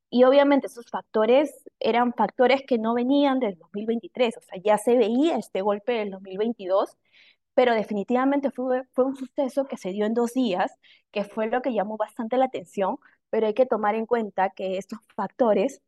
Y 0.09 0.23
obviamente 0.23 0.67
esos 0.67 0.87
factores 0.89 1.51
eran 1.79 2.13
factores 2.13 2.63
que 2.67 2.79
no 2.79 2.95
venían 2.95 3.39
del 3.39 3.57
2023, 3.59 4.37
o 4.37 4.41
sea, 4.41 4.59
ya 4.63 4.77
se 4.79 4.97
veía 4.97 5.37
este 5.37 5.61
golpe 5.61 5.93
del 5.93 6.09
2022, 6.11 6.97
pero 7.53 7.73
definitivamente 7.73 8.51
fue, 8.51 8.83
fue 8.93 9.05
un 9.05 9.15
suceso 9.15 9.65
que 9.67 9.77
se 9.77 9.91
dio 9.91 10.05
en 10.05 10.13
dos 10.15 10.33
días, 10.33 10.71
que 11.11 11.23
fue 11.23 11.47
lo 11.47 11.61
que 11.61 11.73
llamó 11.73 11.97
bastante 11.97 12.37
la 12.37 12.45
atención, 12.45 12.97
pero 13.29 13.47
hay 13.47 13.53
que 13.53 13.65
tomar 13.65 13.95
en 13.95 14.05
cuenta 14.05 14.49
que 14.51 14.77
estos 14.77 14.99
factores 15.15 15.81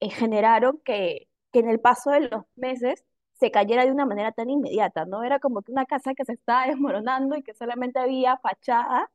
eh, 0.00 0.10
generaron 0.10 0.80
que, 0.84 1.28
que 1.52 1.60
en 1.60 1.70
el 1.70 1.80
paso 1.80 2.10
de 2.10 2.22
los 2.30 2.44
meses 2.56 3.04
se 3.34 3.50
cayera 3.50 3.84
de 3.84 3.92
una 3.92 4.06
manera 4.06 4.32
tan 4.32 4.50
inmediata, 4.50 5.04
¿no? 5.06 5.24
Era 5.24 5.38
como 5.40 5.62
que 5.62 5.72
una 5.72 5.86
casa 5.86 6.14
que 6.14 6.24
se 6.24 6.32
estaba 6.34 6.66
desmoronando 6.68 7.36
y 7.36 7.42
que 7.42 7.54
solamente 7.54 7.98
había 8.00 8.38
fachada 8.38 9.10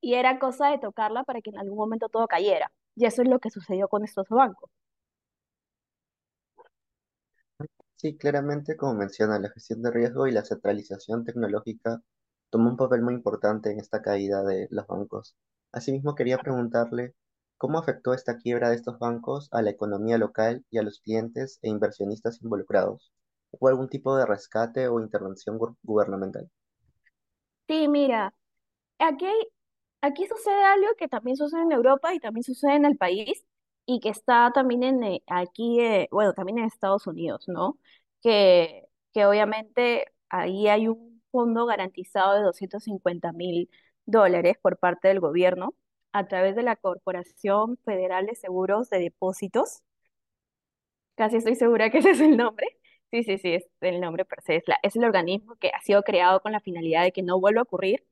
y 0.00 0.14
era 0.14 0.38
cosa 0.40 0.68
de 0.70 0.78
tocarla 0.78 1.24
para 1.24 1.40
que 1.42 1.50
en 1.50 1.58
algún 1.58 1.78
momento 1.78 2.08
todo 2.08 2.28
cayera. 2.28 2.72
Y 2.96 3.06
eso 3.06 3.22
es 3.22 3.28
lo 3.28 3.40
que 3.40 3.50
sucedió 3.50 3.88
con 3.88 4.04
estos 4.04 4.28
bancos. 4.28 4.70
Sí, 7.96 8.18
claramente, 8.18 8.76
como 8.76 8.94
menciona, 8.94 9.38
la 9.38 9.50
gestión 9.50 9.82
de 9.82 9.90
riesgo 9.90 10.26
y 10.26 10.32
la 10.32 10.44
centralización 10.44 11.24
tecnológica 11.24 12.02
tomó 12.50 12.68
un 12.70 12.76
papel 12.76 13.00
muy 13.02 13.14
importante 13.14 13.70
en 13.72 13.80
esta 13.80 14.02
caída 14.02 14.42
de 14.44 14.68
los 14.70 14.86
bancos. 14.86 15.36
Asimismo, 15.72 16.14
quería 16.14 16.40
preguntarle 16.40 17.14
cómo 17.58 17.78
afectó 17.78 18.14
esta 18.14 18.38
quiebra 18.38 18.70
de 18.70 18.76
estos 18.76 18.98
bancos 18.98 19.48
a 19.52 19.60
la 19.62 19.70
economía 19.70 20.18
local 20.18 20.64
y 20.70 20.78
a 20.78 20.82
los 20.82 21.00
clientes 21.00 21.58
e 21.62 21.68
inversionistas 21.68 22.40
involucrados. 22.42 23.12
¿Hubo 23.50 23.68
algún 23.68 23.88
tipo 23.88 24.16
de 24.16 24.24
rescate 24.26 24.88
o 24.88 25.00
intervención 25.00 25.58
gu- 25.58 25.76
gubernamental? 25.82 26.50
Sí, 27.68 27.88
mira, 27.88 28.34
aquí, 28.98 29.26
aquí 30.02 30.26
sucede 30.28 30.64
algo 30.64 30.88
que 30.98 31.08
también 31.08 31.36
sucede 31.36 31.62
en 31.62 31.72
Europa 31.72 32.14
y 32.14 32.20
también 32.20 32.44
sucede 32.44 32.76
en 32.76 32.86
el 32.86 32.96
país 32.98 33.44
y 33.86 34.00
que 34.00 34.10
está 34.10 34.52
también 34.54 34.82
en, 34.84 35.02
eh, 35.04 35.22
aquí, 35.28 35.80
eh, 35.80 36.08
bueno, 36.12 36.34
también 36.34 36.58
en 36.60 36.66
Estados 36.66 37.06
Unidos, 37.06 37.48
¿no? 37.48 37.78
Que, 38.22 38.88
que 39.14 39.26
obviamente 39.26 40.06
ahí 40.30 40.68
hay 40.68 40.88
un 40.88 41.22
fondo 41.32 41.66
garantizado 41.66 42.34
de 42.36 42.42
doscientos 42.44 42.84
cincuenta 42.84 43.32
mil 43.32 43.70
dólares 44.06 44.56
por 44.60 44.78
parte 44.78 45.08
del 45.08 45.20
gobierno 45.20 45.74
a 46.12 46.26
través 46.28 46.56
de 46.56 46.62
la 46.62 46.76
Corporación 46.76 47.78
Federal 47.84 48.26
de 48.26 48.34
Seguros 48.36 48.90
de 48.90 48.98
Depósitos. 49.00 49.82
Casi 51.16 51.36
estoy 51.36 51.56
segura 51.56 51.90
que 51.90 51.98
ese 51.98 52.10
es 52.10 52.20
el 52.20 52.36
nombre. 52.36 52.66
Sí, 53.10 53.22
sí, 53.24 53.38
sí, 53.38 53.54
es 53.54 53.66
el 53.80 54.00
nombre 54.00 54.24
per 54.24 54.40
se. 54.42 54.56
Es, 54.56 54.64
la- 54.66 54.78
es 54.82 54.96
el 54.96 55.04
organismo 55.04 55.56
que 55.56 55.68
ha 55.68 55.80
sido 55.82 56.02
creado 56.02 56.40
con 56.40 56.52
la 56.52 56.60
finalidad 56.60 57.02
de 57.02 57.12
que 57.12 57.22
no 57.22 57.38
vuelva 57.40 57.60
a 57.60 57.64
ocurrir 57.64 58.04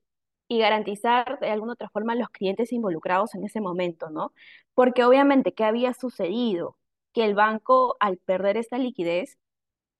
y 0.47 0.59
garantizar 0.59 1.39
de 1.39 1.49
alguna 1.49 1.73
otra 1.73 1.89
forma 1.89 2.13
a 2.13 2.15
los 2.15 2.29
clientes 2.29 2.71
involucrados 2.73 3.33
en 3.35 3.43
ese 3.45 3.61
momento, 3.61 4.09
¿no? 4.09 4.33
Porque 4.73 5.03
obviamente, 5.05 5.53
¿qué 5.53 5.63
había 5.63 5.93
sucedido? 5.93 6.77
Que 7.13 7.25
el 7.25 7.35
banco, 7.35 7.97
al 7.99 8.17
perder 8.17 8.57
esta 8.57 8.77
liquidez, 8.77 9.39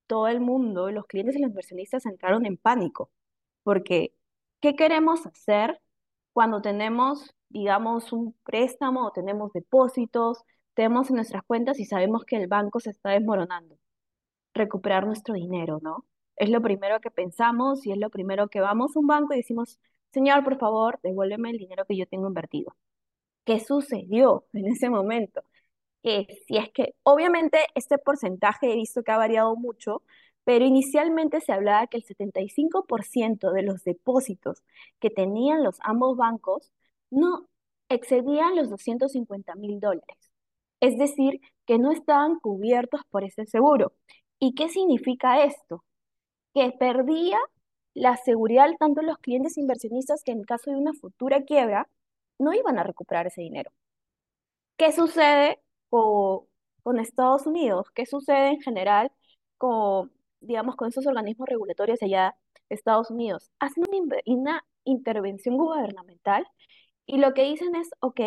todo 0.08 0.28
el 0.28 0.40
mundo, 0.42 0.92
los 0.92 1.06
clientes 1.08 1.36
y 1.36 1.40
los 1.42 1.50
inversionistas 1.50 2.06
entraron 2.06 2.46
en 2.46 2.58
pánico, 2.58 3.12
porque 3.64 4.14
¿qué 4.62 4.76
queremos 4.76 5.26
hacer 5.26 5.82
cuando 6.34 6.62
tenemos, 6.62 7.36
digamos, 7.50 8.14
un 8.14 8.36
préstamo 8.44 9.08
o 9.08 9.12
tenemos 9.12 9.52
depósitos, 9.54 10.44
tenemos 10.74 11.10
en 11.10 11.18
nuestras 11.18 11.44
cuentas 11.44 11.80
y 11.80 11.86
sabemos 11.86 12.26
que 12.26 12.38
el 12.38 12.48
banco 12.48 12.80
se 12.80 12.92
está 12.92 13.12
desmoronando? 13.12 13.78
Recuperar 14.54 15.06
nuestro 15.06 15.36
dinero, 15.36 15.80
¿no? 15.82 16.06
Es 16.38 16.50
lo 16.50 16.62
primero 16.62 17.02
que 17.02 17.12
pensamos 17.12 17.86
y 17.86 17.92
es 17.92 17.98
lo 17.98 18.10
primero 18.10 18.50
que 18.50 18.62
vamos 18.62 18.96
a 18.96 19.00
un 19.00 19.08
banco 19.08 19.34
y 19.34 19.38
decimos, 19.38 19.80
señor, 20.14 20.44
por 20.44 20.58
favor, 20.60 21.00
devuélveme 21.04 21.52
el 21.52 21.58
dinero 21.58 21.86
que 21.86 21.98
yo 21.98 22.08
tengo 22.08 22.28
invertido. 22.28 22.76
¿Qué 23.46 23.60
sucedió 23.60 24.46
en 24.54 24.68
ese 24.68 24.90
momento? 24.90 25.44
que 26.04 26.28
si 26.48 26.58
es 26.58 26.70
que, 26.72 26.96
obviamente, 27.04 27.60
este 27.76 27.98
porcentaje 27.98 28.72
he 28.72 28.76
visto 28.76 29.04
que 29.04 29.12
ha 29.12 29.18
variado 29.18 29.56
mucho, 29.56 30.04
pero 30.44 30.66
inicialmente 30.66 31.42
se 31.42 31.54
hablaba 31.54 31.88
que 31.88 31.98
el 31.98 32.04
75% 32.04 33.52
de 33.52 33.64
los 33.64 33.84
depósitos 33.84 34.64
que 35.00 35.10
tenían 35.10 35.64
los 35.64 35.78
ambos 35.82 36.18
bancos 36.18 36.72
no 37.10 37.48
excedían 37.90 38.56
los 38.56 38.70
doscientos 38.70 39.12
cincuenta 39.14 39.56
mil 39.56 39.80
dólares. 39.80 40.32
Es 40.80 40.98
decir, 40.98 41.42
que 41.66 41.78
no 41.78 41.92
estaban 41.92 42.40
cubiertos 42.40 43.02
por 43.10 43.24
ese 43.24 43.46
seguro. 43.46 43.94
¿Y 44.40 44.56
qué 44.56 44.70
significa 44.70 45.44
esto? 45.44 45.84
Que 46.54 46.72
perdía 46.72 47.38
la 47.94 48.18
seguridad 48.18 48.68
tanto 48.80 49.02
los 49.02 49.18
clientes 49.20 49.58
inversionistas 49.58 50.24
que 50.24 50.32
en 50.32 50.44
caso 50.44 50.72
de 50.72 50.78
una 50.78 50.94
futura 50.94 51.44
quiebra 51.44 51.90
no 52.40 52.54
iban 52.54 52.80
a 52.80 52.84
recuperar 52.84 53.28
ese 53.28 53.42
dinero. 53.42 53.72
¿Qué 54.78 54.92
sucede 54.92 55.62
con, 55.90 56.48
con 56.84 57.00
Estados 57.00 57.46
Unidos? 57.46 57.92
¿Qué 57.94 58.06
sucede 58.06 58.50
en 58.50 58.62
general 58.62 59.12
con, 59.58 60.12
digamos, 60.42 60.76
con 60.76 60.90
esos 60.90 61.08
organismos 61.08 61.50
regulatorios 61.50 62.02
allá 62.04 62.36
de 62.70 62.76
Estados 62.76 63.12
Unidos? 63.12 63.52
Hacen 63.60 63.84
una, 63.90 64.18
una 64.26 64.66
intervención 64.86 65.58
gubernamental 65.58 66.46
y 67.06 67.18
lo 67.20 67.34
que 67.34 67.44
dicen 67.44 67.76
es, 67.76 67.90
ok, 68.00 68.22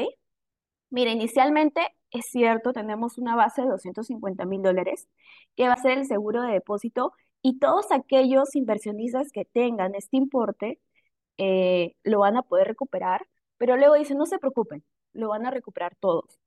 mira, 0.90 1.10
inicialmente 1.10 1.80
es 2.10 2.26
cierto, 2.30 2.72
tenemos 2.72 3.18
una 3.18 3.34
base 3.36 3.62
de 3.62 3.68
doscientos 3.68 4.06
cincuenta 4.06 4.44
mil 4.44 4.62
dólares 4.62 5.08
que 5.56 5.66
va 5.68 5.74
a 5.74 5.82
ser 5.82 5.98
el 5.98 6.06
seguro 6.06 6.42
de 6.42 6.52
depósito 6.52 7.12
y 7.42 7.58
todos 7.58 7.90
aquellos 7.92 8.54
inversionistas 8.56 9.30
que 9.32 9.44
tengan 9.44 9.94
este 9.94 10.16
importe 10.16 10.80
eh, 11.38 11.96
lo 12.04 12.20
van 12.20 12.36
a 12.36 12.42
poder 12.42 12.68
recuperar, 12.68 13.26
pero 13.58 13.76
luego 13.76 13.94
dicen, 13.94 14.18
no 14.18 14.26
se 14.26 14.38
preocupen, 14.38 14.84
lo 15.12 15.28
van 15.30 15.46
a 15.46 15.50
recuperar 15.50 15.96
todos. 15.96 16.38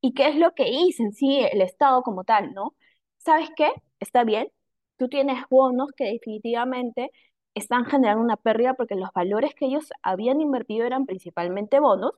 ¿Y 0.00 0.14
qué 0.14 0.28
es 0.28 0.36
lo 0.36 0.52
que 0.54 0.68
hizo 0.70 1.02
en 1.02 1.12
sí 1.12 1.40
el 1.40 1.60
Estado 1.62 2.02
como 2.02 2.24
tal, 2.24 2.54
no? 2.54 2.76
¿Sabes 3.18 3.50
qué? 3.56 3.72
Está 4.00 4.24
bien, 4.24 4.48
tú 4.96 5.08
tienes 5.08 5.42
bonos 5.50 5.90
que 5.96 6.04
definitivamente 6.04 7.10
están 7.54 7.86
generando 7.86 8.22
una 8.22 8.36
pérdida 8.36 8.74
porque 8.74 8.94
los 8.96 9.10
valores 9.14 9.54
que 9.54 9.66
ellos 9.66 9.90
habían 10.02 10.40
invertido 10.40 10.86
eran 10.86 11.06
principalmente 11.06 11.80
bonos, 11.80 12.12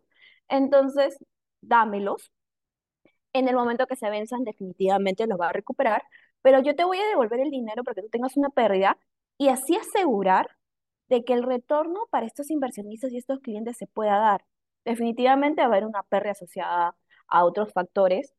entonces 0.49 1.19
dámelos. 1.61 2.33
En 3.33 3.49
el 3.49 3.55
momento 3.57 3.87
que 3.87 3.97
se 3.97 4.11
venzan, 4.11 4.45
definitivamente 4.45 5.27
los 5.27 5.39
va 5.41 5.49
a 5.51 5.53
recuperar, 5.53 6.03
pero 6.43 6.61
yo 6.63 6.75
te 6.77 6.85
voy 6.85 6.99
a 6.99 7.07
devolver 7.09 7.41
el 7.41 7.51
dinero 7.51 7.85
porque 7.85 8.03
tú 8.03 8.09
tengas 8.09 8.37
una 8.37 8.51
pérdida 8.51 8.99
y 9.39 9.49
así 9.49 9.77
asegurar 9.77 10.57
de 11.09 11.25
que 11.25 11.35
el 11.35 11.43
retorno 11.43 12.07
para 12.11 12.27
estos 12.27 12.51
inversionistas 12.51 13.13
y 13.13 13.19
estos 13.19 13.41
clientes 13.41 13.77
se 13.79 13.87
pueda 13.87 14.19
dar. 14.19 14.45
Definitivamente 14.85 15.63
va 15.63 15.67
a 15.67 15.71
haber 15.71 15.87
una 15.87 16.03
pérdida 16.05 16.33
asociada 16.33 16.97
a 17.29 17.45
otros 17.45 17.73
factores, 17.73 18.35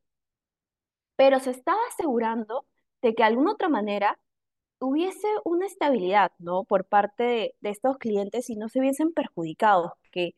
pero 1.15 1.39
se 1.39 1.51
estaba 1.51 1.79
asegurando 1.89 2.65
de 3.01 3.13
que 3.15 3.23
de 3.23 3.27
alguna 3.27 3.53
otra 3.53 3.69
manera 3.69 4.19
hubiese 4.79 5.27
una 5.45 5.65
estabilidad, 5.67 6.31
¿no? 6.39 6.63
Por 6.65 6.85
parte 6.85 7.23
de, 7.23 7.55
de 7.61 7.69
estos 7.69 7.97
clientes 7.97 8.49
y 8.49 8.55
no 8.55 8.69
se 8.69 8.79
viesen 8.81 9.13
perjudicados, 9.13 9.91
que, 10.11 10.35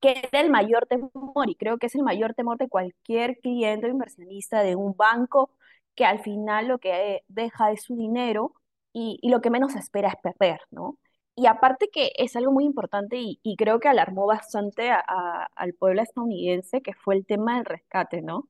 que 0.00 0.28
era 0.32 0.40
el 0.40 0.50
mayor 0.50 0.86
temor 0.86 1.48
y 1.48 1.54
creo 1.56 1.78
que 1.78 1.86
es 1.86 1.94
el 1.94 2.02
mayor 2.02 2.34
temor 2.34 2.58
de 2.58 2.68
cualquier 2.68 3.38
cliente 3.40 3.86
o 3.86 3.90
inversionista 3.90 4.62
de 4.62 4.76
un 4.76 4.96
banco 4.96 5.50
que 5.94 6.04
al 6.04 6.20
final 6.22 6.68
lo 6.68 6.78
que 6.78 7.16
eh, 7.16 7.24
deja 7.28 7.70
es 7.72 7.82
su 7.82 7.96
dinero 7.96 8.54
y, 8.92 9.18
y 9.22 9.30
lo 9.30 9.40
que 9.40 9.50
menos 9.50 9.74
espera 9.76 10.08
es 10.08 10.16
perder, 10.22 10.60
¿no? 10.70 10.98
Y 11.34 11.46
aparte 11.46 11.88
que 11.90 12.12
es 12.16 12.36
algo 12.36 12.52
muy 12.52 12.64
importante 12.64 13.16
y, 13.18 13.40
y 13.42 13.56
creo 13.56 13.80
que 13.80 13.88
alarmó 13.88 14.26
bastante 14.26 14.90
a- 14.90 15.02
a- 15.06 15.48
al 15.56 15.72
pueblo 15.74 16.02
estadounidense, 16.02 16.82
que 16.82 16.92
fue 16.94 17.14
el 17.16 17.24
tema 17.26 17.56
del 17.56 17.64
rescate, 17.66 18.20
¿no? 18.22 18.48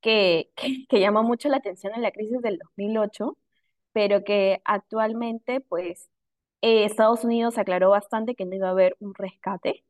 que, 0.00 0.50
que, 0.56 0.66
que 0.88 1.00
llamó 1.00 1.22
mucho 1.22 1.48
la 1.48 1.58
atención 1.58 1.94
en 1.94 2.02
la 2.02 2.10
crisis 2.12 2.40
del 2.42 2.58
2008, 2.58 3.36
pero 3.92 4.24
que 4.24 4.60
actualmente, 4.64 5.60
pues, 5.60 6.10
eh, 6.62 6.84
Estados 6.84 7.24
Unidos 7.24 7.58
aclaró 7.58 7.90
bastante 7.90 8.34
que 8.34 8.46
no 8.46 8.54
iba 8.56 8.68
a 8.68 8.70
haber 8.72 8.96
un 9.00 9.14
rescate. 9.14 9.84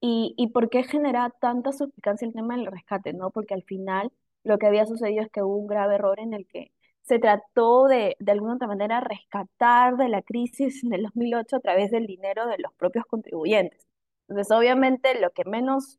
¿Y, 0.00 0.34
y 0.38 0.48
por 0.48 0.70
qué 0.70 0.82
genera 0.84 1.30
tanta 1.40 1.72
suspicacia 1.72 2.26
el 2.26 2.34
tema 2.34 2.56
del 2.56 2.66
rescate, 2.66 3.12
no? 3.12 3.30
Porque 3.30 3.54
al 3.54 3.62
final 3.64 4.10
lo 4.44 4.58
que 4.58 4.66
había 4.66 4.86
sucedido 4.86 5.22
es 5.22 5.30
que 5.30 5.42
hubo 5.42 5.56
un 5.56 5.66
grave 5.66 5.96
error 5.96 6.18
en 6.20 6.32
el 6.34 6.46
que 6.46 6.72
se 7.02 7.18
trató 7.18 7.86
de, 7.88 8.16
de 8.18 8.32
alguna 8.32 8.54
otra 8.54 8.68
manera, 8.68 9.00
rescatar 9.00 9.96
de 9.96 10.08
la 10.08 10.22
crisis 10.22 10.80
del 10.88 11.02
2008 11.04 11.56
a 11.56 11.60
través 11.60 11.90
del 11.90 12.06
dinero 12.06 12.46
de 12.46 12.58
los 12.58 12.72
propios 12.74 13.04
contribuyentes. 13.06 13.86
Entonces, 14.28 14.56
obviamente, 14.56 15.20
lo 15.20 15.30
que 15.30 15.44
menos 15.44 15.98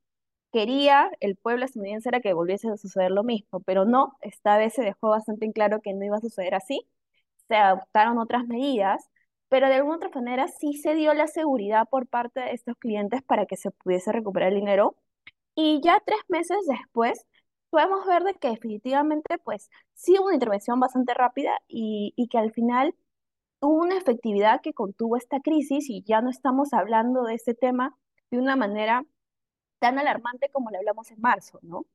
quería 0.52 1.12
el 1.20 1.36
pueblo 1.38 1.66
estadounidense 1.66 2.10
era 2.10 2.22
que 2.22 2.34
volviese 2.34 2.70
a 2.70 2.78
suceder 2.78 3.12
lo 3.12 3.24
mismo, 3.24 3.62
pero 3.62 3.86
no, 3.86 4.18
esta 4.22 4.58
vez 4.58 4.74
se 4.74 4.84
dejó 4.84 5.10
bastante 5.10 5.46
en 5.46 5.54
claro 5.54 5.82
que 5.82 5.94
no 5.94 6.06
iba 6.06 6.18
a 6.18 6.22
suceder 6.22 6.56
así, 6.56 6.88
se 7.51 7.58
adoptaron 7.58 8.17
otras 8.17 8.48
medidas, 8.48 9.10
pero 9.50 9.67
de 9.67 9.75
alguna 9.75 9.98
otra 9.98 10.10
manera 10.15 10.48
sí 10.48 10.74
se 10.75 10.96
dio 10.96 11.13
la 11.13 11.27
seguridad 11.27 11.86
por 11.89 12.08
parte 12.08 12.39
de 12.39 12.53
estos 12.53 12.77
clientes 12.77 13.22
para 13.24 13.46
que 13.46 13.58
se 13.58 13.72
pudiese 13.72 14.13
recuperar 14.13 14.53
el 14.53 14.60
dinero 14.60 14.96
y 15.55 15.81
ya 15.84 16.01
tres 16.05 16.22
meses 16.29 16.58
después 16.65 17.25
podemos 17.70 18.05
ver 18.08 18.24
de 18.24 18.36
que 18.36 18.51
definitivamente 18.51 19.38
pues 19.39 19.70
sí 19.96 20.17
hubo 20.17 20.27
una 20.27 20.36
intervención 20.36 20.79
bastante 20.79 21.13
rápida 21.13 21.51
y, 21.67 22.13
y 22.15 22.29
que 22.29 22.38
al 22.38 22.53
final 22.53 22.96
hubo 23.62 23.81
una 23.81 23.98
efectividad 23.98 24.62
que 24.62 24.74
contuvo 24.74 25.17
esta 25.17 25.41
crisis 25.41 25.89
y 25.89 26.03
ya 26.03 26.22
no 26.22 26.29
estamos 26.29 26.74
hablando 26.74 27.24
de 27.24 27.36
este 27.36 27.53
tema 27.53 27.98
de 28.31 28.39
una 28.39 28.55
manera 28.55 29.05
tan 29.79 30.00
alarmante 30.00 30.50
como 30.51 30.72
lo 30.72 30.77
hablamos 30.77 31.12
en 31.12 31.22
marzo, 31.22 31.60
¿no? 31.63 31.86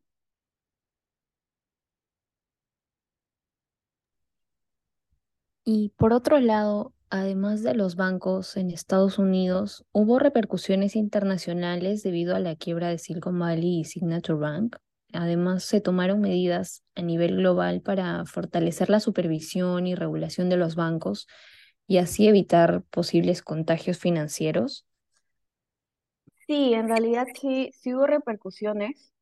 Y 5.66 5.90
por 5.98 6.14
otro 6.14 6.40
lado, 6.40 6.94
además 7.10 7.62
de 7.62 7.74
los 7.74 7.96
bancos 7.96 8.56
en 8.56 8.70
Estados 8.70 9.18
Unidos, 9.18 9.84
hubo 9.92 10.18
repercusiones 10.20 10.96
internacionales 10.96 12.02
debido 12.02 12.36
a 12.36 12.40
la 12.40 12.56
quiebra 12.56 12.88
de 12.88 12.98
Silicon 12.98 13.38
Valley 13.38 13.80
y 13.80 13.84
Signature 13.84 14.38
Bank. 14.38 14.76
Además, 15.12 15.64
se 15.64 15.80
tomaron 15.82 16.20
medidas 16.22 16.84
a 16.94 17.02
nivel 17.02 17.36
global 17.36 17.82
para 17.82 18.24
fortalecer 18.26 18.90
la 18.90 19.00
supervisión 19.00 19.86
y 19.86 19.94
regulación 19.96 20.48
de 20.50 20.56
los 20.58 20.76
bancos 20.76 21.28
y 21.88 21.98
así 21.98 22.28
evitar 22.28 22.84
posibles 22.90 23.42
contagios 23.42 23.98
financieros. 23.98 24.86
Sí, 26.46 26.74
en 26.74 26.88
realidad 26.88 27.26
sí, 27.40 27.70
sí 27.74 27.94
hubo 27.94 28.06
repercusiones. 28.06 29.12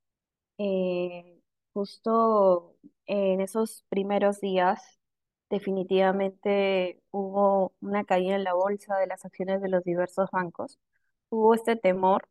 eh, 0.58 1.40
justo 1.74 2.76
en 3.06 3.40
esos 3.42 3.84
primeros 3.90 4.40
días, 4.40 4.82
definitivamente 5.54 7.00
hubo 7.10 7.74
una 7.80 8.04
caída 8.04 8.36
en 8.36 8.44
la 8.44 8.54
bolsa 8.54 8.96
de 8.98 9.06
las 9.06 9.24
acciones 9.24 9.60
de 9.62 9.68
los 9.68 9.84
diversos 9.84 10.30
bancos. 10.32 10.78
Hubo 11.30 11.54
este 11.54 11.76
temor 11.76 12.28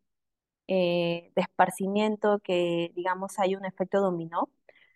eh, 0.68 1.32
de 1.36 1.42
esparcimiento 1.42 2.39
que, 2.39 2.92
digamos, 2.96 3.39
hay 3.39 3.56
un 3.56 3.65
efecto 3.65 4.01
dominó. 4.01 4.50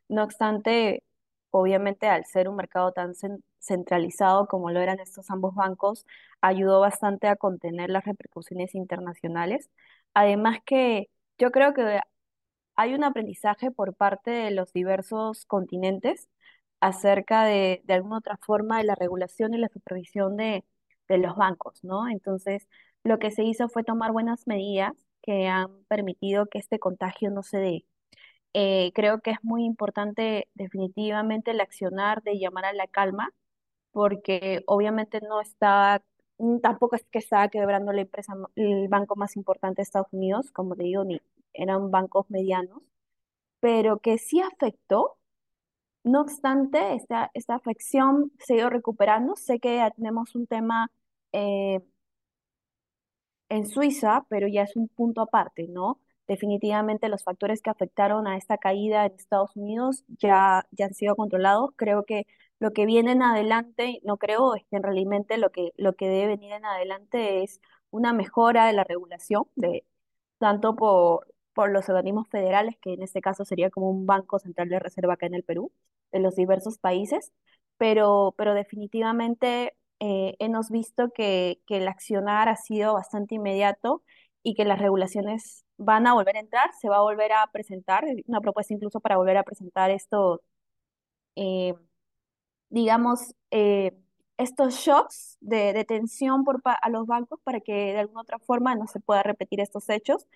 No 0.09 0.23
obstante, 0.23 1.03
obviamente, 1.51 2.07
al 2.07 2.25
ser 2.25 2.49
un 2.49 2.55
mercado 2.57 2.91
tan 2.93 3.13
cen- 3.15 3.43
centralizado 3.59 4.47
como 4.47 4.71
lo 4.71 4.79
eran 4.81 4.99
estos 4.99 5.29
ambos 5.31 5.55
bancos, 5.55 6.05
ayudó 6.41 6.79
bastante 6.81 7.27
a 7.27 7.35
contener 7.37 7.89
las 7.89 8.05
repercusiones 8.05 8.75
internacionales. 8.75 9.69
Además 10.13 10.59
que 10.65 11.09
yo 11.37 11.51
creo 11.51 11.73
que 11.73 11.99
hay 12.75 12.93
un 12.93 13.03
aprendizaje 13.03 13.71
por 13.71 13.95
parte 13.95 14.31
de 14.31 14.51
los 14.51 14.71
diversos 14.73 15.45
continentes 15.45 16.27
acerca 16.81 17.45
de, 17.45 17.83
alguna 17.89 18.17
otra 18.19 18.37
forma 18.37 18.77
de 18.79 18.85
la 18.85 18.95
regulación 18.95 19.53
y 19.53 19.57
la 19.57 19.69
supervisión 19.69 20.37
de, 20.37 20.63
los 21.09 21.35
bancos, 21.37 21.83
¿no? 21.83 22.09
Entonces, 22.09 22.67
lo 23.03 23.19
que 23.19 23.31
se 23.31 23.43
hizo 23.43 23.69
fue 23.69 23.83
tomar 23.83 24.11
buenas 24.11 24.45
medidas 24.47 24.93
que 25.21 25.47
han 25.47 25.83
permitido 25.85 26.47
que 26.47 26.59
este 26.59 26.79
contagio 26.79 27.31
no 27.31 27.43
se 27.43 27.57
dé. 27.59 27.85
Eh, 28.53 28.91
creo 28.95 29.21
que 29.21 29.31
es 29.31 29.39
muy 29.43 29.65
importante 29.65 30.49
definitivamente 30.55 31.51
el 31.51 31.61
accionar 31.61 32.23
de 32.23 32.39
llamar 32.39 32.65
a 32.65 32.73
la 32.73 32.87
calma, 32.87 33.31
porque 33.91 34.63
obviamente 34.67 35.21
no 35.21 35.41
está, 35.41 36.03
mm, 36.39 36.59
tampoco 36.59 36.95
es 36.97 37.05
que 37.11 37.19
estaba 37.19 37.49
quebrando 37.49 37.93
la 37.93 38.01
empresa, 38.01 38.33
el 38.55 38.87
banco 38.89 39.15
más 39.15 39.35
importante 39.37 39.77
de 39.81 39.83
Estados 39.83 40.13
Unidos, 40.13 40.51
como 40.51 40.75
te 40.75 40.83
digo, 40.83 41.03
ni 41.05 41.21
eran 41.53 41.91
bancos 41.91 42.29
medianos 42.29 42.81
pero 43.59 43.99
que 43.99 44.17
sí 44.17 44.41
afectó. 44.41 45.16
No 46.07 46.21
obstante, 46.21 46.95
esta, 46.95 47.31
esta 47.33 47.55
afección 47.55 48.31
se 48.39 48.53
ha 48.53 48.57
ido 48.57 48.69
recuperando. 48.69 49.35
Sé 49.35 49.59
que 49.59 49.75
ya 49.77 49.91
tenemos 49.91 50.35
un 50.35 50.47
tema 50.47 50.89
eh, 51.33 51.81
en 53.49 53.67
Suiza, 53.67 54.25
pero 54.29 54.47
ya 54.47 54.63
es 54.63 54.75
un 54.75 54.87
punto 54.89 55.21
aparte, 55.21 55.67
¿no? 55.69 55.99
Definitivamente 56.27 57.09
los 57.09 57.23
factores 57.23 57.61
que 57.61 57.69
afectaron 57.69 58.27
a 58.27 58.37
esta 58.37 58.57
caída 58.57 59.05
en 59.05 59.13
Estados 59.13 59.55
Unidos 59.55 60.03
ya, 60.19 60.65
ya 60.71 60.85
han 60.87 60.93
sido 60.93 61.15
controlados. 61.15 61.71
Creo 61.75 62.03
que 62.05 62.25
lo 62.59 62.73
que 62.73 62.85
viene 62.85 63.13
en 63.13 63.23
adelante, 63.23 64.01
no 64.03 64.17
creo, 64.17 64.55
es 64.55 64.63
que 64.69 64.79
realmente 64.79 65.37
lo 65.37 65.51
que, 65.51 65.71
lo 65.77 65.93
que 65.93 66.07
debe 66.07 66.27
venir 66.27 66.53
en 66.53 66.65
adelante 66.65 67.43
es 67.43 67.61
una 67.91 68.13
mejora 68.13 68.65
de 68.67 68.73
la 68.73 68.83
regulación, 68.83 69.43
de, 69.55 69.85
tanto 70.39 70.75
por, 70.75 71.27
por 71.57 71.71
los 71.71 71.89
organismos 71.89 72.29
federales, 72.29 72.77
que 72.81 72.93
en 72.93 73.01
este 73.01 73.19
caso 73.19 73.43
sería 73.43 73.71
como 73.71 73.89
un 73.89 74.05
Banco 74.05 74.37
Central 74.37 74.69
de 74.69 74.77
Reserva 74.79 75.15
acá 75.15 75.25
en 75.25 75.33
el 75.33 75.43
Perú, 75.43 75.71
de 76.11 76.19
los 76.19 76.35
diversos 76.35 76.77
países, 76.77 77.33
pero, 77.77 78.35
pero 78.37 78.53
definitivamente 78.53 79.75
eh, 79.99 80.35
hemos 80.37 80.69
visto 80.69 81.09
que, 81.11 81.59
que 81.65 81.77
el 81.77 81.87
accionar 81.87 82.47
ha 82.47 82.57
sido 82.57 82.93
bastante 82.93 83.35
inmediato 83.35 84.03
y 84.43 84.53
que 84.53 84.65
las 84.65 84.77
regulaciones 84.79 85.65
van 85.77 86.05
a 86.05 86.13
volver 86.13 86.37
a 86.37 86.41
entrar, 86.41 86.69
se 86.79 86.89
va 86.89 86.97
a 86.97 87.01
volver 87.01 87.31
a 87.33 87.47
presentar, 87.51 88.05
una 88.27 88.39
propuesta 88.41 88.75
incluso 88.75 88.99
para 88.99 89.17
volver 89.17 89.37
a 89.37 89.43
presentar 89.43 89.89
esto, 89.89 90.43
eh, 91.35 91.73
digamos, 92.69 93.33
eh, 93.51 93.93
estos 94.37 94.75
shocks 94.75 95.37
de, 95.41 95.73
de 95.73 95.85
tensión 95.85 96.43
por 96.43 96.61
a 96.65 96.89
los 96.89 97.07
bancos 97.07 97.39
para 97.43 97.61
que 97.61 97.73
de 97.93 97.99
alguna 97.99 98.21
otra 98.21 98.39
forma 98.39 98.75
no 98.75 98.85
se 98.87 98.99
pueda 98.99 99.23
repetir 99.23 99.59
estos 99.61 99.89
hechos 99.89 100.27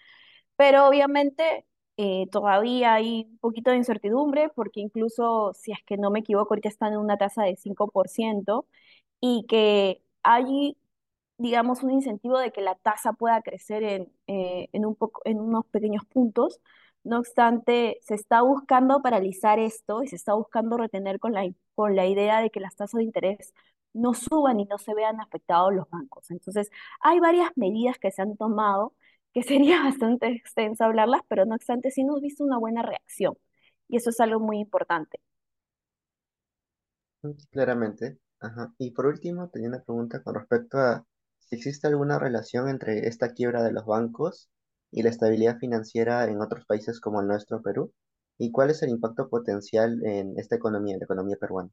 pero 0.62 0.88
obviamente 0.88 1.65
eh, 1.97 2.28
todavía 2.32 2.93
hay 2.93 3.26
un 3.32 3.39
poquito 3.39 3.71
de 3.71 3.78
incertidumbre 3.78 4.50
porque 4.56 4.80
incluso, 4.80 5.54
si 5.56 5.71
es 5.71 5.80
que 5.88 5.97
no 5.97 6.12
me 6.12 6.19
equivoco, 6.19 6.54
ahorita 6.54 6.69
están 6.69 6.93
en 6.93 7.00
una 7.00 7.17
tasa 7.17 7.43
de 7.43 7.56
5% 7.58 8.67
y 9.21 9.45
que 9.47 10.04
hay, 10.24 10.78
digamos, 11.38 11.82
un 11.84 11.91
incentivo 11.91 12.38
de 12.39 12.52
que 12.52 12.62
la 12.62 12.76
tasa 12.76 13.13
pueda 13.13 13.41
crecer 13.41 13.84
en, 13.84 14.13
eh, 14.28 14.69
en 14.74 14.86
un 14.86 14.95
poco, 14.95 15.21
en 15.26 15.39
unos 15.39 15.65
pequeños 15.67 16.06
puntos. 16.06 16.62
No 17.04 17.17
obstante, 17.19 17.97
se 18.04 18.13
está 18.15 18.41
buscando 18.43 19.02
paralizar 19.02 19.58
esto 19.60 20.04
y 20.04 20.08
se 20.10 20.15
está 20.17 20.36
buscando 20.36 20.78
retener 20.78 21.19
con 21.19 21.34
la, 21.34 21.50
con 21.76 21.95
la 21.95 22.06
idea 22.06 22.39
de 22.41 22.52
que 22.52 22.60
las 22.60 22.76
tasas 22.76 23.00
de 23.00 23.04
interés 23.06 23.54
no 23.93 24.13
suban 24.13 24.60
y 24.60 24.65
no 24.65 24.78
se 24.78 24.93
vean 24.93 25.19
afectados 25.21 25.74
los 25.74 25.89
bancos. 25.89 26.30
Entonces, 26.32 26.69
hay 27.02 27.19
varias 27.19 27.50
medidas 27.56 27.97
que 28.00 28.12
se 28.12 28.21
han 28.21 28.38
tomado 28.38 28.93
que 29.34 29.44
sería 29.44 29.84
bastante 29.84 30.28
extenso 30.30 30.84
hablarlas, 30.86 31.22
pero 31.28 31.46
no 31.46 31.56
obstante, 31.56 31.91
sí 31.91 32.02
hemos 32.02 32.22
visto 32.22 32.44
una 32.44 32.58
buena 32.60 32.84
reacción. 32.84 33.36
Y 33.88 33.98
eso 33.98 34.10
es 34.12 34.20
algo 34.22 34.39
muy 34.39 34.60
importante. 34.60 35.20
Mm, 37.24 37.32
Claramente. 37.52 38.20
Ajá. 38.39 38.74
Y 38.78 38.91
por 38.91 39.08
último, 39.08 39.50
tenía 39.50 39.70
una 39.70 39.82
pregunta 39.84 40.22
con 40.24 40.36
respecto 40.36 40.78
a 40.78 41.06
si 41.39 41.56
existe 41.56 41.88
alguna 41.88 42.20
relación 42.20 42.70
entre 42.70 43.08
esta 43.08 43.34
quiebra 43.34 43.63
de 43.63 43.72
los 43.72 43.86
bancos 43.88 44.50
y 44.91 45.02
la 45.04 45.10
estabilidad 45.10 45.58
financiera 45.58 46.26
en 46.26 46.41
otros 46.41 46.65
países 46.65 47.00
como 47.00 47.22
el 47.22 47.28
nuestro, 47.28 47.62
Perú, 47.63 47.94
y 48.38 48.52
cuál 48.52 48.70
es 48.72 48.84
el 48.84 48.89
impacto 48.89 49.30
potencial 49.30 50.04
en 50.06 50.38
esta 50.39 50.56
economía, 50.56 50.98
la 50.98 51.06
economía 51.06 51.38
peruana. 51.39 51.72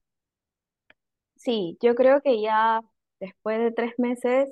Sí, 1.37 1.79
yo 1.83 1.95
creo 1.95 2.21
que 2.23 2.41
ya 2.43 2.81
después 3.21 3.59
de 3.61 3.73
tres 3.73 3.95
meses 3.99 4.51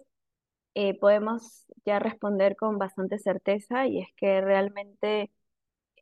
eh, 0.77 0.99
podemos 1.01 1.67
ya 1.87 2.01
responder 2.01 2.57
con 2.57 2.79
bastante 2.79 3.19
certeza 3.21 3.89
y 3.89 4.01
es 4.01 4.09
que 4.17 4.43
realmente, 4.43 5.33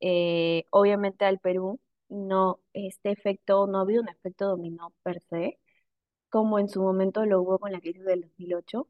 eh, 0.00 0.66
obviamente 0.70 1.24
al 1.26 1.40
Perú, 1.40 1.80
no, 2.08 2.60
este 2.74 3.10
efecto, 3.12 3.66
no 3.66 3.78
ha 3.78 3.82
habido 3.82 4.02
un 4.02 4.08
efecto 4.10 4.48
dominó 4.48 4.92
per 5.02 5.20
se, 5.22 5.58
como 6.30 6.58
en 6.58 6.68
su 6.68 6.82
momento 6.82 7.24
lo 7.26 7.42
hubo 7.42 7.58
con 7.58 7.72
la 7.72 7.80
crisis 7.80 8.04
del 8.04 8.22
2008. 8.22 8.88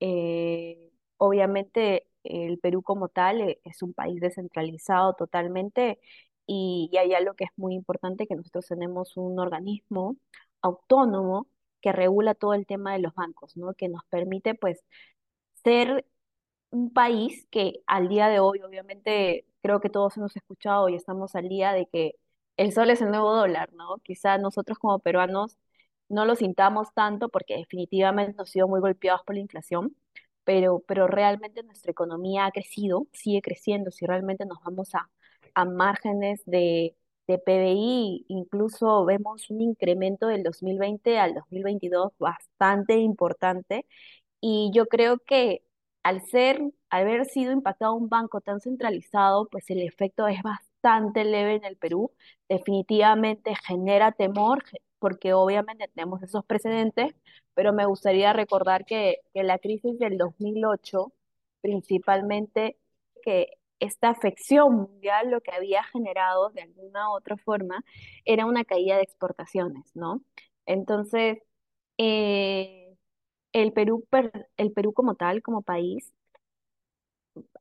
Eh, 0.00 0.92
obviamente 1.18 2.06
el 2.24 2.58
Perú 2.58 2.82
como 2.82 3.08
tal 3.08 3.40
eh, 3.42 3.60
es 3.64 3.82
un 3.82 3.94
país 3.94 4.20
descentralizado 4.20 5.14
totalmente 5.14 6.00
y, 6.46 6.90
y 6.92 6.96
hay 6.98 7.14
algo 7.14 7.34
que 7.34 7.44
es 7.44 7.50
muy 7.56 7.74
importante, 7.74 8.26
que 8.26 8.36
nosotros 8.36 8.66
tenemos 8.68 9.16
un 9.16 9.38
organismo 9.40 10.16
autónomo 10.62 11.48
que 11.82 11.92
regula 11.92 12.34
todo 12.34 12.54
el 12.54 12.66
tema 12.66 12.94
de 12.94 13.00
los 13.00 13.14
bancos, 13.14 13.56
¿no? 13.56 13.74
Que 13.74 13.88
nos 13.90 14.04
permite 14.06 14.54
pues 14.54 14.84
ser 15.64 16.06
un 16.70 16.92
país 16.92 17.46
que 17.50 17.82
al 17.86 18.08
día 18.08 18.28
de 18.28 18.40
hoy, 18.40 18.60
obviamente, 18.62 19.46
creo 19.62 19.80
que 19.80 19.90
todos 19.90 20.16
hemos 20.16 20.36
escuchado 20.36 20.88
y 20.88 20.96
estamos 20.96 21.34
al 21.36 21.48
día 21.48 21.72
de 21.72 21.86
que 21.88 22.16
el 22.56 22.72
sol 22.72 22.90
es 22.90 23.02
el 23.02 23.10
nuevo 23.10 23.34
dólar, 23.34 23.72
¿no? 23.74 23.98
Quizá 24.04 24.38
nosotros 24.38 24.78
como 24.78 24.98
peruanos 25.00 25.58
no 26.08 26.24
lo 26.26 26.36
sintamos 26.36 26.92
tanto 26.94 27.28
porque 27.28 27.56
definitivamente 27.56 28.32
hemos 28.32 28.50
sido 28.50 28.68
muy 28.68 28.80
golpeados 28.80 29.22
por 29.24 29.34
la 29.36 29.40
inflación, 29.42 29.96
pero, 30.44 30.80
pero 30.86 31.06
realmente 31.06 31.62
nuestra 31.62 31.92
economía 31.92 32.46
ha 32.46 32.52
crecido, 32.52 33.06
sigue 33.12 33.42
creciendo, 33.42 33.90
si 33.90 34.06
realmente 34.06 34.44
nos 34.46 34.62
vamos 34.64 34.94
a, 34.94 35.10
a 35.54 35.64
márgenes 35.64 36.42
de, 36.46 36.96
de 37.26 37.38
PBI, 37.38 38.26
incluso 38.28 39.04
vemos 39.04 39.50
un 39.50 39.60
incremento 39.62 40.26
del 40.26 40.42
2020 40.42 41.18
al 41.18 41.34
2022 41.34 42.12
bastante 42.18 42.96
importante 42.98 43.86
y 44.40 44.70
yo 44.74 44.86
creo 44.86 45.18
que 45.18 45.62
al 46.02 46.22
ser, 46.22 46.60
haber 46.90 47.26
sido 47.26 47.52
impactado 47.52 47.94
un 47.94 48.08
banco 48.08 48.40
tan 48.40 48.60
centralizado, 48.60 49.48
pues 49.50 49.70
el 49.70 49.82
efecto 49.82 50.26
es 50.28 50.42
bastante 50.42 51.24
leve 51.24 51.54
en 51.56 51.64
el 51.64 51.76
Perú. 51.76 52.12
Definitivamente 52.48 53.54
genera 53.66 54.12
temor, 54.12 54.64
porque 54.98 55.32
obviamente 55.32 55.88
tenemos 55.94 56.22
esos 56.22 56.44
precedentes, 56.44 57.14
pero 57.54 57.72
me 57.72 57.86
gustaría 57.86 58.32
recordar 58.32 58.84
que, 58.84 59.18
que 59.34 59.42
la 59.44 59.58
crisis 59.58 59.98
del 59.98 60.18
2008, 60.18 61.12
principalmente, 61.60 62.78
que 63.22 63.58
esta 63.82 64.10
afección 64.10 64.74
mundial 64.76 65.30
lo 65.30 65.40
que 65.40 65.52
había 65.52 65.84
generado 65.84 66.50
de 66.50 66.62
alguna 66.62 67.10
u 67.10 67.14
otra 67.14 67.36
forma 67.36 67.84
era 68.24 68.46
una 68.46 68.64
caída 68.64 68.96
de 68.96 69.02
exportaciones, 69.02 69.84
¿no? 69.94 70.22
Entonces, 70.66 71.38
eh, 71.98 72.96
el 73.52 73.72
Perú, 73.72 74.06
per- 74.10 74.48
el 74.58 74.72
Perú 74.72 74.92
como 74.94 75.14
tal, 75.16 75.42
como 75.42 75.62
país, 75.62 76.12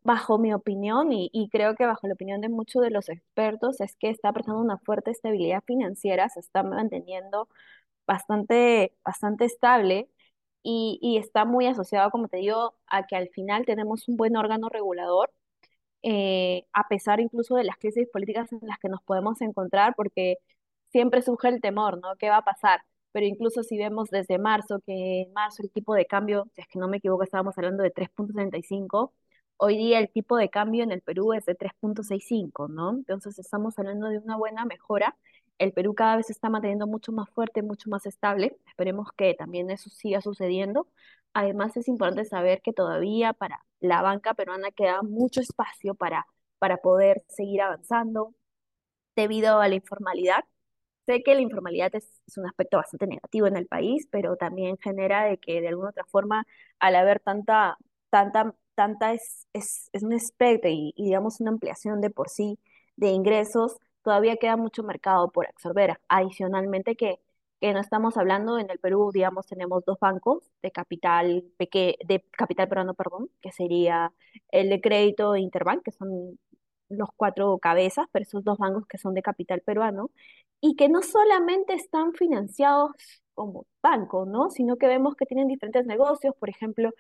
bajo 0.03 0.37
mi 0.39 0.53
opinión 0.53 1.11
y, 1.11 1.29
creo 1.51 1.75
que 1.75 1.85
bajo 1.85 2.07
la 2.07 2.13
opinión 2.13 2.41
de 2.41 2.49
muchos 2.49 2.81
de 2.81 2.89
los 2.91 3.09
expertos, 3.09 3.81
es 3.81 3.95
que 3.97 4.09
está 4.09 4.31
presentando 4.33 4.61
una 4.63 4.77
fuerte 4.79 5.11
estabilidad 5.11 5.63
financiera, 5.65 6.29
se 6.29 6.39
está 6.39 6.63
manteniendo 6.63 7.47
bastante, 8.07 8.93
bastante 9.05 9.45
estable 9.45 10.09
y, 10.63 10.99
y 11.01 11.17
está 11.17 11.45
muy 11.45 11.67
asociado, 11.67 12.11
como 12.11 12.27
te 12.29 12.37
digo, 12.37 12.75
a 12.87 13.07
que 13.07 13.15
al 13.15 13.29
final 13.29 13.65
tenemos 13.65 14.07
un 14.07 14.17
buen 14.17 14.37
órgano 14.37 14.69
regulador 14.69 15.31
eh, 16.03 16.65
a 16.73 16.87
pesar 16.87 17.19
incluso 17.19 17.55
de 17.55 17.63
las 17.63 17.77
crisis 17.77 18.07
políticas 18.11 18.51
en 18.53 18.59
las 18.63 18.79
que 18.79 18.89
nos 18.89 19.01
podemos 19.03 19.41
encontrar, 19.41 19.93
porque 19.95 20.37
siempre 20.91 21.21
surge 21.21 21.49
el 21.49 21.61
temor, 21.61 21.99
¿no? 22.01 22.15
¿Qué 22.17 22.29
va 22.29 22.37
a 22.37 22.43
pasar? 22.43 22.81
Pero 23.11 23.25
incluso 23.25 23.63
si 23.63 23.77
vemos 23.77 24.09
desde 24.09 24.37
marzo, 24.39 24.79
que 24.85 25.21
en 25.23 25.33
marzo 25.33 25.63
el 25.63 25.71
tipo 25.71 25.93
de 25.95 26.05
cambio, 26.05 26.47
si 26.55 26.61
es 26.61 26.67
que 26.67 26.79
no 26.79 26.87
me 26.87 26.97
equivoco, 26.97 27.23
estábamos 27.23 27.57
hablando 27.57 27.83
de 27.83 27.91
3.75, 27.91 29.13
hoy 29.57 29.77
día 29.77 29.99
el 29.99 30.09
tipo 30.09 30.37
de 30.37 30.49
cambio 30.49 30.83
en 30.83 30.91
el 30.91 31.01
Perú 31.01 31.33
es 31.33 31.45
de 31.45 31.55
3.65, 31.55 32.67
¿no? 32.69 32.91
Entonces 32.91 33.37
estamos 33.39 33.77
hablando 33.79 34.07
de 34.07 34.17
una 34.19 34.37
buena 34.37 34.65
mejora. 34.65 35.17
El 35.59 35.73
Perú 35.73 35.93
cada 35.93 36.15
vez 36.15 36.27
se 36.27 36.33
está 36.33 36.49
manteniendo 36.49 36.87
mucho 36.87 37.11
más 37.11 37.29
fuerte, 37.29 37.61
mucho 37.61 37.89
más 37.89 38.05
estable. 38.07 38.57
Esperemos 38.67 39.09
que 39.15 39.33
también 39.35 39.69
eso 39.69 39.89
siga 39.89 40.21
sucediendo. 40.21 40.87
Además, 41.33 41.77
es 41.77 41.87
importante 41.87 42.25
saber 42.25 42.61
que 42.61 42.73
todavía 42.73 43.33
para 43.33 43.65
la 43.79 44.01
banca 44.01 44.33
peruana 44.33 44.71
queda 44.71 45.01
mucho 45.01 45.41
espacio 45.41 45.95
para, 45.95 46.27
para 46.59 46.77
poder 46.77 47.23
seguir 47.29 47.61
avanzando 47.61 48.35
debido 49.15 49.59
a 49.59 49.67
la 49.67 49.75
informalidad. 49.75 50.43
Sé 51.05 51.23
que 51.23 51.35
la 51.35 51.41
informalidad 51.41 51.93
es, 51.95 52.07
un 52.37 52.45
aspecto 52.47 52.77
bastante 52.77 53.07
negativo 53.07 53.47
en 53.47 53.57
el 53.57 53.67
país, 53.67 54.07
pero 54.11 54.37
también 54.37 54.77
genera 54.77 55.25
de 55.25 55.37
que 55.37 55.61
de 55.61 55.69
alguna 55.69 55.89
otra 55.89 56.05
forma, 56.05 56.45
al 56.79 56.95
haber 56.95 57.19
tanta, 57.19 57.77
tanta, 58.09 58.55
tanta 58.75 59.13
es, 59.13 59.47
es, 59.53 59.89
es 59.93 60.03
un 60.03 60.13
espectro 60.13 60.69
y, 60.69 60.93
y 60.95 61.05
digamos 61.05 61.41
una 61.41 61.51
ampliación 61.51 62.01
de 62.01 62.09
por 62.09 62.29
sí 62.29 62.59
de 62.95 63.09
ingresos, 63.09 63.77
todavía 64.03 64.37
queda 64.37 64.57
mucho 64.57 64.83
mercado 64.83 65.31
por 65.31 65.47
absorber. 65.47 65.99
Adicionalmente 66.07 66.95
que 66.95 67.19
que 67.61 67.73
no 67.73 67.79
estamos 67.79 68.17
hablando 68.17 68.57
en 68.59 68.69
el 68.71 68.79
Perú, 68.79 69.11
digamos, 69.13 69.47
tenemos 69.47 69.85
dos 69.85 69.99
bancos 69.99 70.43
de 70.63 70.71
capital 70.71 71.43
peque 71.57 71.97
de 72.05 72.21
capital 72.31 72.67
peruano, 72.67 72.95
perdón, 72.95 73.29
que 73.41 73.51
sería 73.51 74.13
el 74.49 74.69
de 74.69 74.81
crédito 74.81 75.35
e 75.35 75.41
Interbank, 75.41 75.83
que 75.83 75.91
son 75.91 76.39
los 76.89 77.09
cuatro 77.15 77.57
cabezas, 77.59 78.07
pero 78.11 78.23
esos 78.23 78.43
dos 78.43 78.57
bancos 78.57 78.87
que 78.87 78.97
son 78.97 79.13
de 79.13 79.21
capital 79.21 79.61
peruano, 79.61 80.11
y 80.61 80.75
que 80.75 80.89
no 80.89 81.01
solamente 81.03 81.73
están 81.75 82.13
financiados 82.13 82.91
como 83.33 83.67
banco, 83.81 84.25
¿no? 84.25 84.49
Sino 84.49 84.77
que 84.77 84.87
vemos 84.87 85.15
que 85.15 85.25
tienen 85.25 85.47
diferentes 85.47 85.85
negocios, 85.85 86.35
por 86.39 86.49
ejemplo, 86.49 86.91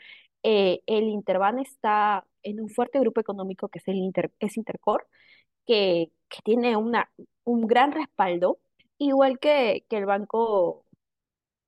eh, 0.43 0.81
el 0.87 1.05
Interbank 1.05 1.59
está 1.59 2.25
en 2.43 2.61
un 2.61 2.69
fuerte 2.69 2.99
grupo 2.99 3.21
económico 3.21 3.69
que 3.69 3.79
es 3.79 3.87
el 3.87 3.97
Inter, 3.97 4.31
es 4.39 4.57
Intercor, 4.57 5.07
que, 5.65 6.11
que 6.29 6.39
tiene 6.43 6.75
una, 6.77 7.11
un 7.43 7.67
gran 7.67 7.91
respaldo 7.91 8.59
Igual 9.07 9.39
que, 9.39 9.85
que 9.89 9.97
el 9.97 10.05
banco, 10.05 10.85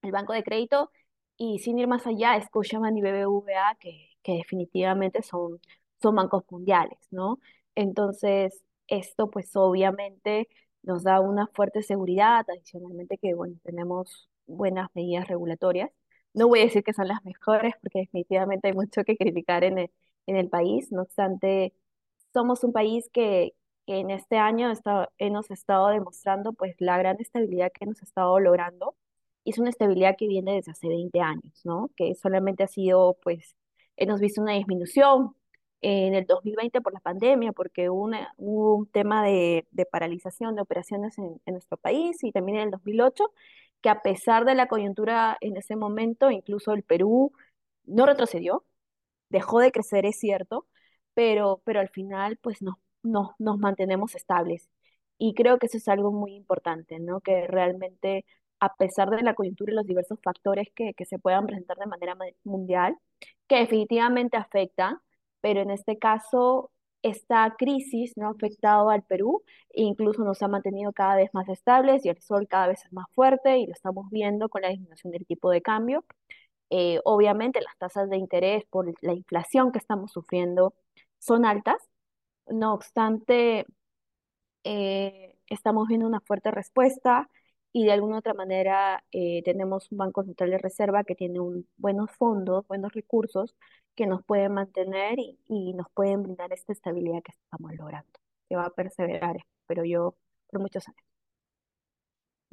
el 0.04 0.12
banco 0.12 0.34
de 0.34 0.44
crédito, 0.44 0.92
y 1.38 1.60
sin 1.60 1.80
ir 1.80 1.88
más 1.88 2.08
allá, 2.08 2.42
Scotiabank 2.42 2.98
y 2.98 3.02
BBVA, 3.02 3.76
que, 3.80 4.10
que 4.24 4.34
definitivamente 4.34 5.24
son, 5.24 5.60
son 6.02 6.16
bancos 6.16 6.44
mundiales, 6.52 7.00
¿no? 7.12 7.40
Entonces, 7.76 8.64
esto 8.88 9.30
pues 9.32 9.56
obviamente 9.56 10.50
nos 10.84 11.04
da 11.04 11.22
una 11.22 11.48
fuerte 11.48 11.84
seguridad, 11.84 12.46
adicionalmente 12.50 13.18
que, 13.20 13.34
bueno, 13.36 13.58
tenemos 13.64 14.30
buenas 14.48 14.90
medidas 14.96 15.28
regulatorias. 15.28 15.92
No 16.34 16.48
voy 16.50 16.62
a 16.62 16.64
decir 16.66 16.84
que 16.84 16.94
son 16.94 17.08
las 17.10 17.24
mejores, 17.26 17.74
porque 17.82 18.00
definitivamente 18.02 18.68
hay 18.70 18.74
mucho 18.76 19.04
que 19.06 19.18
criticar 19.18 19.64
en 19.64 19.90
en 20.28 20.38
el 20.38 20.50
país, 20.50 20.92
no 20.92 21.02
obstante, 21.04 21.74
somos 22.34 22.64
un 22.64 22.74
país 22.74 23.10
que, 23.14 23.54
que 23.86 24.00
en 24.00 24.12
este 24.12 24.38
año 24.38 24.72
está, 24.72 25.10
hemos 25.18 25.52
estado 25.52 25.90
demostrando 25.90 26.54
pues 26.54 26.76
la 26.80 26.98
gran 26.98 27.18
estabilidad 27.20 27.72
que 27.72 27.86
hemos 27.86 28.02
estado 28.02 28.40
logrando. 28.40 28.96
Y 29.44 29.52
es 29.52 29.60
una 29.60 29.70
estabilidad 29.70 30.16
que 30.18 30.28
viene 30.28 30.56
desde 30.56 30.72
hace 30.72 30.88
20 30.88 31.20
años, 31.22 31.62
¿no? 31.66 31.90
Que 31.98 32.16
solamente 32.16 32.64
ha 32.64 32.68
sido, 32.68 33.18
pues, 33.24 33.56
hemos 33.98 34.20
visto 34.22 34.42
una 34.42 34.54
disminución 34.54 35.36
en 35.82 36.16
el 36.16 36.26
2020 36.26 36.82
por 36.82 36.94
la 36.94 37.02
pandemia, 37.02 37.52
porque 37.52 37.90
hubo, 37.90 38.10
un 38.38 38.88
tema 38.88 39.24
de, 39.26 39.68
de, 39.72 39.86
paralización 39.86 40.56
de 40.56 40.62
operaciones 40.62 41.18
en, 41.18 41.42
en 41.46 41.54
nuestro 41.54 41.78
país 41.78 42.24
y 42.24 42.32
también 42.32 42.58
en 42.60 42.64
el 42.66 42.72
2008, 42.72 43.26
que 43.82 43.90
a 43.90 44.02
pesar 44.02 44.46
de 44.46 44.56
la 44.56 44.68
coyuntura 44.68 45.38
en 45.42 45.58
ese 45.58 45.76
momento, 45.76 46.32
incluso 46.32 46.74
el 46.74 46.84
Perú 46.84 47.34
no 47.86 48.06
retrocedió, 48.06 48.66
dejó 49.30 49.60
de 49.60 49.72
crecer, 49.72 50.06
es 50.06 50.18
cierto, 50.20 50.68
pero, 51.14 51.62
pero 51.66 51.80
al 51.82 51.90
final 51.90 52.38
pues 52.38 52.62
nos 52.62 52.76
nos, 53.04 53.32
nos 53.40 53.60
mantenemos 53.60 54.16
estables. 54.16 54.70
Y 55.18 55.34
creo 55.36 55.60
que 55.60 55.68
eso 55.68 55.78
es 55.78 55.88
algo 55.88 56.12
muy 56.12 56.36
importante, 56.36 57.00
¿no? 57.00 57.22
Que 57.22 57.48
realmente, 57.48 58.26
a 58.60 58.74
pesar 58.76 59.10
de 59.10 59.22
la 59.24 59.36
coyuntura 59.36 59.72
y 59.74 59.76
los 59.76 59.86
diversos 59.88 60.20
factores 60.24 60.68
que, 60.76 60.94
que 60.94 61.06
se 61.06 61.20
puedan 61.20 61.46
presentar 61.48 61.78
de 61.78 61.86
manera 61.88 62.18
mundial, 62.44 62.98
que 63.48 63.58
definitivamente 63.58 64.38
afecta, 64.38 65.02
pero 65.42 65.62
en 65.62 65.72
este 65.72 65.98
caso, 66.00 66.72
esta 67.04 67.54
crisis 67.58 68.14
no 68.18 68.28
ha 68.28 68.32
afectado 68.32 68.90
al 68.90 69.04
Perú 69.04 69.44
e 69.72 69.84
incluso 69.84 70.24
nos 70.24 70.42
ha 70.42 70.48
mantenido 70.48 70.94
cada 70.94 71.18
vez 71.18 71.30
más 71.34 71.50
estables 71.50 72.06
y 72.06 72.10
el 72.10 72.22
sol 72.22 72.48
cada 72.48 72.68
vez 72.68 72.86
es 72.86 72.94
más 72.94 73.06
fuerte 73.14 73.58
y 73.60 73.68
lo 73.68 73.74
estamos 73.74 74.10
viendo 74.10 74.50
con 74.50 74.62
la 74.62 74.70
disminución 74.70 75.12
del 75.12 75.26
tipo 75.26 75.52
de 75.52 75.62
cambio. 75.62 76.06
Eh, 76.70 77.00
obviamente 77.06 77.62
las 77.62 77.78
tasas 77.78 78.10
de 78.10 78.18
interés 78.18 78.64
por 78.70 78.92
la 79.02 79.14
inflación 79.14 79.72
que 79.72 79.80
estamos 79.80 80.12
sufriendo 80.12 80.74
son 81.20 81.46
altas, 81.46 81.78
no 82.48 82.74
obstante, 82.74 83.66
eh, 84.64 85.36
estamos 85.48 85.88
viendo 85.88 86.08
una 86.08 86.22
fuerte 86.22 86.52
respuesta 86.52 87.30
y 87.72 87.86
de 87.86 87.92
alguna 87.94 88.20
otra 88.20 88.34
manera 88.34 89.04
eh, 89.12 89.42
tenemos 89.44 89.92
un 89.92 89.98
Banco 90.00 90.24
Central 90.24 90.52
de 90.52 90.58
Reserva 90.60 91.04
que 91.04 91.16
tiene 91.16 91.40
un, 91.40 91.68
buenos 91.78 92.12
fondos, 92.12 92.68
buenos 92.68 92.94
recursos 92.94 93.56
que 93.96 94.08
nos 94.08 94.24
pueden 94.26 94.54
mantener 94.54 95.20
y, 95.20 95.40
y 95.48 95.74
nos 95.74 95.88
pueden 95.94 96.24
brindar 96.24 96.54
esta 96.54 96.74
estabilidad 96.74 97.22
que 97.24 97.32
estamos 97.32 97.74
logrando, 97.76 98.12
que 98.50 98.56
va 98.56 98.66
a 98.66 98.70
perseverar, 98.72 99.38
espero 99.62 99.86
yo, 99.86 100.16
por 100.50 100.62
muchos 100.62 100.88
años. 100.88 101.13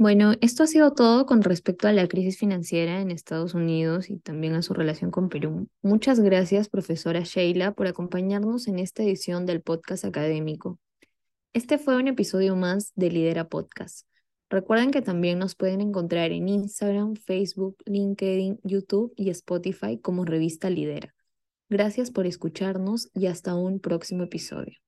Bueno, 0.00 0.32
esto 0.40 0.62
ha 0.62 0.66
sido 0.66 0.94
todo 0.94 1.26
con 1.26 1.42
respecto 1.42 1.86
a 1.86 1.92
la 1.92 2.08
crisis 2.08 2.38
financiera 2.38 3.02
en 3.02 3.10
Estados 3.10 3.52
Unidos 3.52 4.08
y 4.08 4.16
también 4.16 4.54
a 4.54 4.62
su 4.62 4.72
relación 4.72 5.10
con 5.10 5.28
Perú. 5.28 5.68
Muchas 5.82 6.20
gracias, 6.20 6.70
profesora 6.70 7.20
Sheila, 7.20 7.72
por 7.72 7.86
acompañarnos 7.86 8.66
en 8.66 8.78
esta 8.78 9.02
edición 9.02 9.44
del 9.44 9.60
podcast 9.60 10.06
académico. 10.06 10.78
Este 11.52 11.76
fue 11.76 11.96
un 11.96 12.08
episodio 12.08 12.56
más 12.56 12.92
de 12.94 13.10
Lidera 13.10 13.48
Podcast. 13.50 14.06
Recuerden 14.48 14.90
que 14.90 15.02
también 15.02 15.38
nos 15.38 15.54
pueden 15.54 15.82
encontrar 15.82 16.32
en 16.32 16.48
Instagram, 16.48 17.16
Facebook, 17.16 17.76
LinkedIn, 17.84 18.58
YouTube 18.64 19.12
y 19.16 19.28
Spotify 19.28 19.98
como 19.98 20.24
revista 20.24 20.70
Lidera. 20.70 21.14
Gracias 21.68 22.10
por 22.10 22.26
escucharnos 22.26 23.10
y 23.12 23.26
hasta 23.26 23.54
un 23.54 23.80
próximo 23.80 24.22
episodio. 24.22 24.78